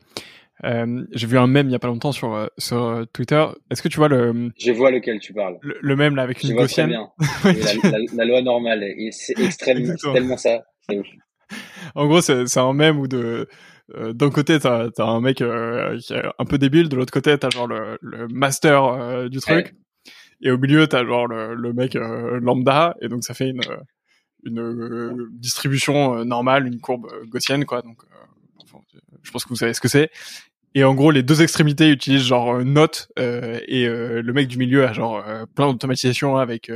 [0.65, 3.45] Euh, j'ai vu un mème il y a pas longtemps sur euh, sur euh, Twitter.
[3.71, 5.57] Est-ce que tu vois le Je vois lequel tu parles.
[5.61, 6.95] Le, le mème là avec une gaussienne?
[7.43, 10.63] La, la, la, loi normale, c'est extrêmement, tellement ça.
[11.95, 13.47] En gros, c'est un mème où de
[13.95, 17.13] euh, d'un côté t'as as un mec euh, qui est un peu débile, de l'autre
[17.13, 19.73] côté t'as genre le, le master du truc,
[20.41, 23.61] et au milieu t'as genre le, le mec lambda, et donc ça fait une
[24.43, 27.81] une distribution normale, une courbe gaussienne quoi.
[27.81, 28.03] Donc
[29.23, 30.09] je pense que vous savez ce que c'est.
[30.75, 34.47] Et en gros, les deux extrémités utilisent genre euh, Note euh, et euh, le mec
[34.47, 36.71] du milieu a genre euh, plein d'automatisation avec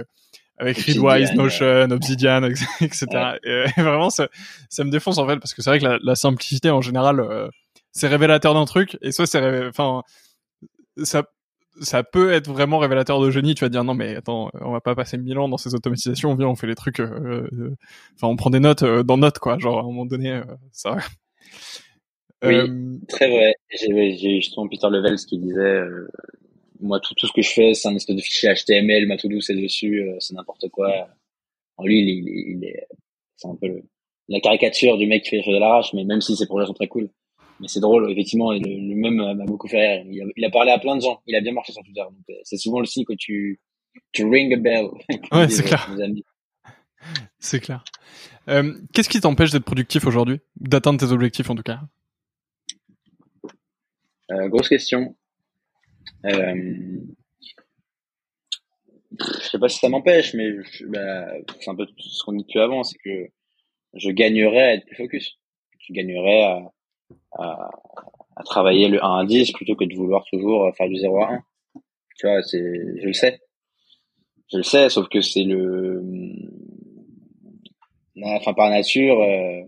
[0.58, 2.44] avec Readwise, Notion, Obsidian,
[2.82, 3.08] etc.
[3.44, 4.30] Et, vraiment, ça,
[4.70, 7.22] ça me défonce en fait parce que c'est vrai que la, la, simplicité en général,
[7.92, 10.04] c'est révélateur d'un truc et soit c'est, enfin,
[11.04, 11.24] ça
[11.82, 13.56] ça peut être vraiment révélateur de génie.
[13.56, 16.32] Tu vas dire non mais attends, on va pas passer mille ans dans ces automatisations.
[16.32, 17.00] On vient, on fait les trucs.
[17.00, 19.58] Enfin, on prend des notes dans Note quoi.
[19.58, 20.98] Genre à un moment donné, ça
[22.44, 23.56] oui, euh, très vrai.
[23.70, 26.08] J'ai justement Peter Levels qui disait, euh,
[26.82, 29.40] moi tout, tout ce que je fais, c'est un espèce de fichier HTML, ma to-do
[29.40, 31.08] c'est dessus, euh, c'est n'importe quoi.
[31.78, 32.86] En lui, il, il, il est,
[33.38, 33.84] c'est un peu le,
[34.28, 36.68] la caricature du mec qui fait les choses à l'arrache, mais même si ces projets
[36.68, 37.10] sont très cool.
[37.60, 40.06] Mais c'est drôle, effectivement, le, le même m'a beaucoup fait rire.
[40.10, 42.02] Il a, il a, parlé à plein de gens, il a bien marché sur Twitter.
[42.02, 43.60] Donc c'est souvent le signe que tu,
[44.12, 44.88] tu ring a bell.
[45.32, 45.90] Ouais, c'est clair.
[47.40, 47.84] C'est clair.
[48.50, 50.40] Euh, Qu'est-ce qui t'empêche d'être productif aujourd'hui?
[50.56, 51.82] D'atteindre tes objectifs en tout cas?
[54.32, 55.16] Euh, grosse question.
[56.26, 57.00] Euh,
[59.20, 60.50] je sais pas si ça m'empêche, mais
[60.88, 61.28] bah,
[61.60, 63.28] c'est un peu ce qu'on dit plus avant, c'est que
[63.94, 65.40] je gagnerais à être plus focus.
[65.80, 66.72] Je gagnerais à,
[67.34, 67.70] à,
[68.46, 71.44] travailler le 1 à 10 plutôt que de vouloir toujours faire du 0 à 1.
[72.20, 73.40] Tu vois, c'est, je le sais.
[74.52, 76.04] Je le sais, sauf que c'est le,
[78.22, 79.62] enfin, par nature, euh,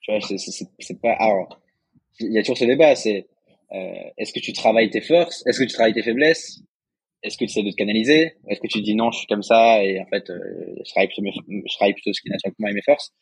[0.00, 1.60] tu vois, c'est, pas, alors,
[2.20, 3.28] il y a toujours ce débat, c'est,
[3.72, 5.42] euh, est-ce que tu travailles tes forces?
[5.46, 6.60] Est-ce que tu travailles tes faiblesses?
[7.22, 8.34] Est-ce que tu essaies de te canaliser?
[8.48, 10.38] Est-ce que tu dis non, je suis comme ça et en fait, euh,
[10.84, 13.12] je travaille plutôt, ce qui est naturellement et mes forces?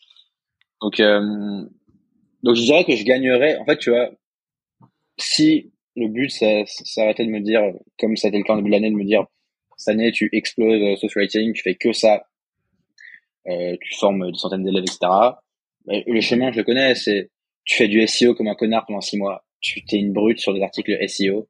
[0.80, 1.64] Donc, euh,
[2.42, 4.10] donc je dirais que je gagnerais, en fait, tu vois,
[5.18, 7.62] si le but, ça, ça arrêtait de me dire,
[7.98, 9.26] comme ça a été le cas au début de l'année, de me dire,
[9.76, 12.24] cette année, tu exploses euh, social writing, tu fais que ça,
[13.48, 14.98] euh, tu formes des centaines d'élèves, etc.
[15.86, 17.30] le chemin, je le connais, c'est,
[17.64, 20.54] tu fais du SEO comme un connard pendant six mois, tu t'es une brute sur
[20.54, 21.48] des articles SEO,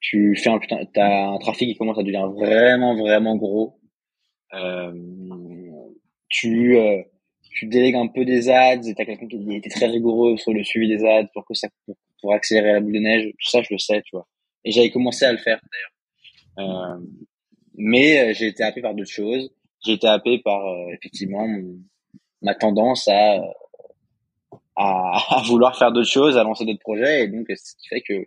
[0.00, 3.78] tu fais un putain, t'as un trafic qui commence à devenir vraiment, vraiment gros,
[4.54, 4.92] euh,
[6.28, 7.02] tu, euh,
[7.56, 10.62] tu délègues un peu des ads et t'as quelqu'un qui était très rigoureux sur le
[10.62, 11.68] suivi des ads pour que ça,
[12.20, 14.26] pour accélérer la boule de neige, tout ça, je le sais, tu vois.
[14.64, 16.98] Et j'avais commencé à le faire, d'ailleurs.
[16.98, 17.00] Euh,
[17.76, 19.50] mais euh, j'ai été happé par d'autres choses.
[19.84, 21.46] J'ai été happé par, euh, effectivement,
[22.42, 23.40] ma tendance à,
[24.76, 27.24] à, à vouloir faire d'autres choses, à lancer d'autres projets.
[27.24, 28.22] Et donc, ce qui fait que,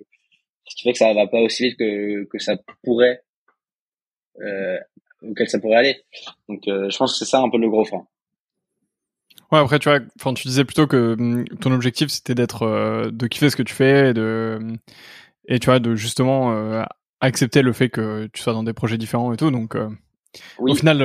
[0.66, 3.22] ce qui fait que ça va pas aussi vite que, que ça pourrait,
[4.42, 4.80] euh,
[5.22, 6.02] auquel ça pourrait aller.
[6.48, 8.08] Donc, je pense que c'est ça un peu le gros frein.
[9.52, 13.10] Ouais, après, tu vois, enfin, tu disais plutôt que hum, ton objectif c'était d'être, euh,
[13.12, 14.60] de kiffer ce que tu fais, et de,
[15.48, 16.84] et tu vois, de justement euh,
[17.20, 19.50] accepter le fait que tu sois dans des projets différents et tout.
[19.50, 19.90] Donc, euh,
[20.60, 21.02] au final,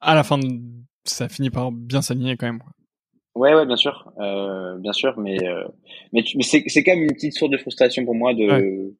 [0.00, 0.38] à la fin,
[1.04, 2.62] ça finit par bien s'aligner quand même.
[3.34, 4.12] Ouais, ouais, bien sûr,
[4.78, 5.38] bien sûr, mais
[6.12, 8.94] mais, mais c'est c'est quand même une petite source de frustration pour moi de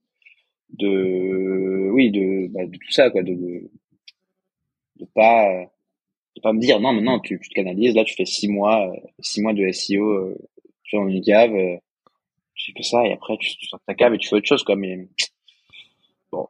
[0.70, 3.70] de oui de bah, de tout ça quoi, de de,
[5.00, 5.70] de pas
[6.40, 8.96] pas me dire non maintenant tu, tu te canalises là tu fais six mois euh,
[9.20, 10.38] six mois de SEO euh,
[10.84, 11.76] tu es dans une cave euh,
[12.54, 14.46] tu fais que ça et après tu, tu sors ta cave et tu fais autre
[14.46, 15.08] chose quoi mais
[16.32, 16.48] bon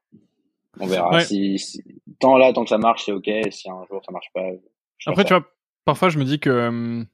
[0.81, 1.20] on verra.
[1.22, 1.83] Si,
[2.20, 3.29] tant là tant que ça marche c'est ok.
[3.51, 4.46] Si un jour ça marche pas
[5.07, 5.44] après tu vois
[5.85, 7.05] parfois je me dis que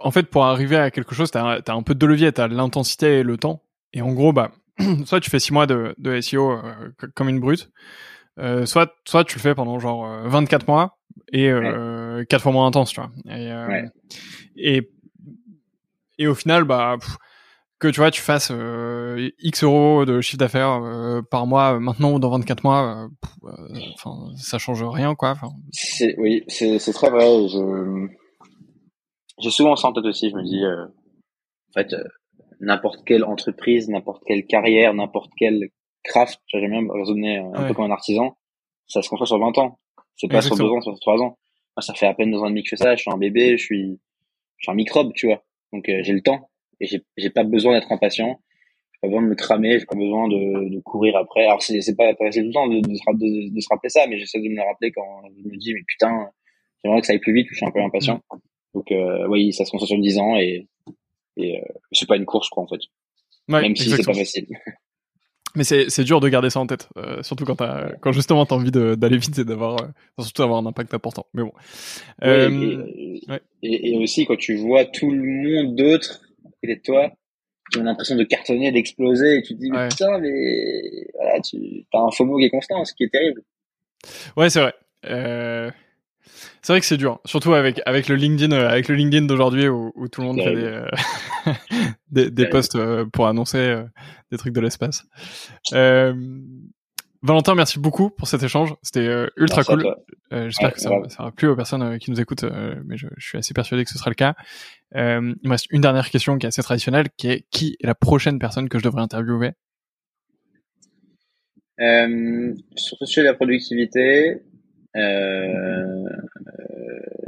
[0.00, 3.20] en fait pour arriver à quelque chose t'as as un peu de levier t'as l'intensité
[3.20, 3.62] et le temps.
[3.92, 4.52] Et en gros bah
[5.04, 6.58] soit tu fais six mois de, de SEO
[7.14, 7.70] comme une brute
[8.38, 10.99] euh, soit soit tu le fais pendant genre 24 mois
[11.32, 13.10] et euh, quatre fois moins intense, tu vois.
[13.26, 13.86] Et, euh,
[14.56, 14.90] et,
[16.18, 16.96] et au final, bah,
[17.78, 22.12] que tu vois, tu fasses euh, X euros de chiffre d'affaires euh, par mois maintenant
[22.12, 23.08] ou dans 24 mois,
[23.94, 25.36] enfin, ça change rien, quoi.
[25.72, 27.48] C'est, oui, c'est, c'est très vrai.
[27.48, 28.06] Je,
[29.38, 30.30] j'ai souvent ça en tête aussi.
[30.30, 31.94] Je me dis, en fait,
[32.60, 35.70] n'importe quelle entreprise, n'importe quelle carrière, n'importe quel
[36.02, 38.36] craft, j'aimerais même raisonner un peu comme un artisan,
[38.86, 39.78] ça se construit sur 20 ans.
[40.20, 41.38] C'est pas sur deux ans, sur trois ans.
[41.76, 42.94] Moi, ça fait à peine deux ans et demi que je fais ça.
[42.94, 43.98] Je suis un bébé, je suis,
[44.58, 45.42] je suis un microbe, tu vois.
[45.72, 48.38] Donc, euh, j'ai le temps et j'ai, j'ai pas besoin d'être impatient.
[48.92, 49.78] J'ai pas besoin de me cramer.
[49.78, 51.46] J'ai pas besoin de, de courir après.
[51.46, 54.40] Alors, c'est, c'est pas facile tout le temps de, de, se rappeler ça, mais j'essaie
[54.40, 56.28] de me le rappeler quand je me dis, mais putain,
[56.84, 58.20] j'aimerais que ça aille plus vite ou je suis un peu impatient.
[58.74, 60.68] Donc, euh, oui, ça se construit sur dix ans et,
[61.38, 62.80] et euh, c'est pas une course, quoi, en fait.
[63.48, 64.46] Même si c'est pas facile.
[65.56, 68.54] Mais c'est dur de garder ça en tête, euh, surtout quand as, quand justement t'as
[68.54, 69.86] envie d'aller vite et d'avoir euh,
[70.22, 71.26] surtout d'avoir un impact important.
[71.34, 71.52] Mais bon.
[72.22, 72.86] Euh,
[73.62, 76.20] et, et, aussi quand tu vois tout le monde d'autres
[76.62, 77.10] et de toi
[77.72, 81.84] qui ont l'impression de cartonner, d'exploser, et tu te dis mais putain mais voilà tu
[81.92, 83.42] as un FOMO qui est constant, ce qui est terrible.
[84.36, 84.74] Ouais c'est vrai.
[86.62, 89.68] C'est vrai que c'est dur, surtout avec avec le LinkedIn, euh, avec le LinkedIn d'aujourd'hui
[89.68, 90.86] où, où, tout le monde fait des euh,
[92.10, 93.82] des, des posts euh, pour annoncer
[94.30, 95.04] des trucs de l'espace.
[97.22, 98.74] Valentin, merci beaucoup pour cet échange.
[98.82, 99.94] C'était ultra cool.
[100.30, 102.46] J'espère que ça, ça aura plu aux personnes qui nous écoutent,
[102.86, 104.34] mais je, je, suis assez persuadé que ce sera le cas.
[104.94, 105.00] il
[105.44, 108.38] me reste une dernière question qui est assez traditionnelle, qui est qui est la prochaine
[108.38, 109.52] personne que je devrais interviewer?
[111.80, 114.42] Euh, Sur le sujet de la productivité,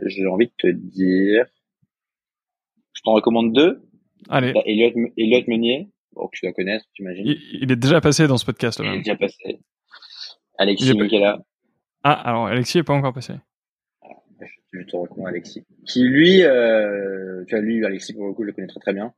[0.06, 1.46] j'ai envie de te dire,
[2.92, 3.82] je t'en recommande deux.
[4.28, 4.52] Allez.
[4.64, 7.26] Elliot, Elliot Meunier, bon, que tu dois connaître, tu imagines.
[7.26, 8.92] Il, est déjà passé dans ce podcast là.
[8.92, 9.60] Il est déjà passé.
[10.58, 11.42] Alexis Michela.
[12.04, 13.34] Ah, alors Alexis est pas encore passé.
[14.02, 14.08] Ah,
[14.72, 15.64] je te recommande Alexis.
[15.86, 18.92] Qui lui, euh, tu vois, lui, Alexis pour le coup, je le connais très très
[18.92, 19.12] bien.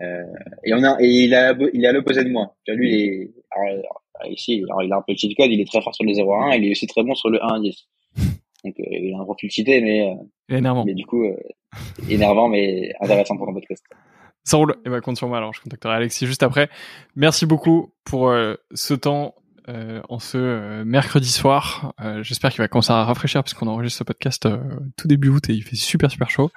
[0.00, 0.24] Euh,
[0.64, 2.56] et on a, et il a, il est à l'opposé de moi.
[2.64, 5.60] Tu vois, lui, il est, alors, ici, alors, il a un peu de code, il
[5.60, 7.42] est très fort sur le 0 à 1, il est aussi très bon sur le
[7.42, 7.88] 1 à 10.
[8.64, 10.84] Donc, euh, il a un profil cité, mais, euh, énervant.
[10.84, 11.36] mais du coup, euh,
[12.08, 13.84] énervant, mais intéressant pour un podcast.
[14.44, 14.76] Ça roule.
[14.86, 15.36] Et bah compte sur moi.
[15.36, 16.70] Alors je contacterai Alexis juste après.
[17.14, 18.34] Merci beaucoup pour
[18.72, 19.34] ce temps
[19.70, 21.92] euh, en ce euh, mercredi soir.
[22.00, 24.48] Euh, j'espère qu'il va commencer à rafraîchir puisqu'on enregistre ce podcast
[24.96, 26.50] tout début août et il fait super super chaud.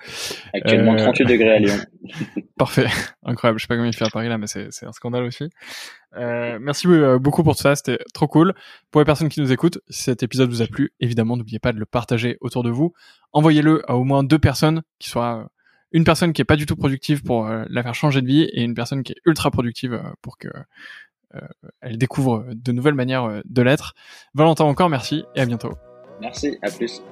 [0.53, 1.77] Actuellement 38 degrés à Lyon.
[2.57, 2.87] Parfait,
[3.23, 3.59] incroyable.
[3.59, 5.49] Je sais pas comment il fait à Paris là, mais c'est un scandale aussi.
[6.15, 8.53] Euh, merci euh, beaucoup pour tout ça, c'était trop cool.
[8.91, 11.73] Pour les personnes qui nous écoutent, si cet épisode vous a plu, évidemment, n'oubliez pas
[11.73, 12.93] de le partager autour de vous.
[13.31, 15.47] Envoyez-le à au moins deux personnes, qui soient euh,
[15.91, 18.63] une personne qui est pas du tout productive pour la faire changer de vie et
[18.63, 20.47] une personne qui est ultra productive pour que
[21.81, 23.93] elle découvre de nouvelles manières de l'être.
[24.33, 25.73] Valentin, encore merci et à bientôt.
[26.19, 27.03] Merci, à plus.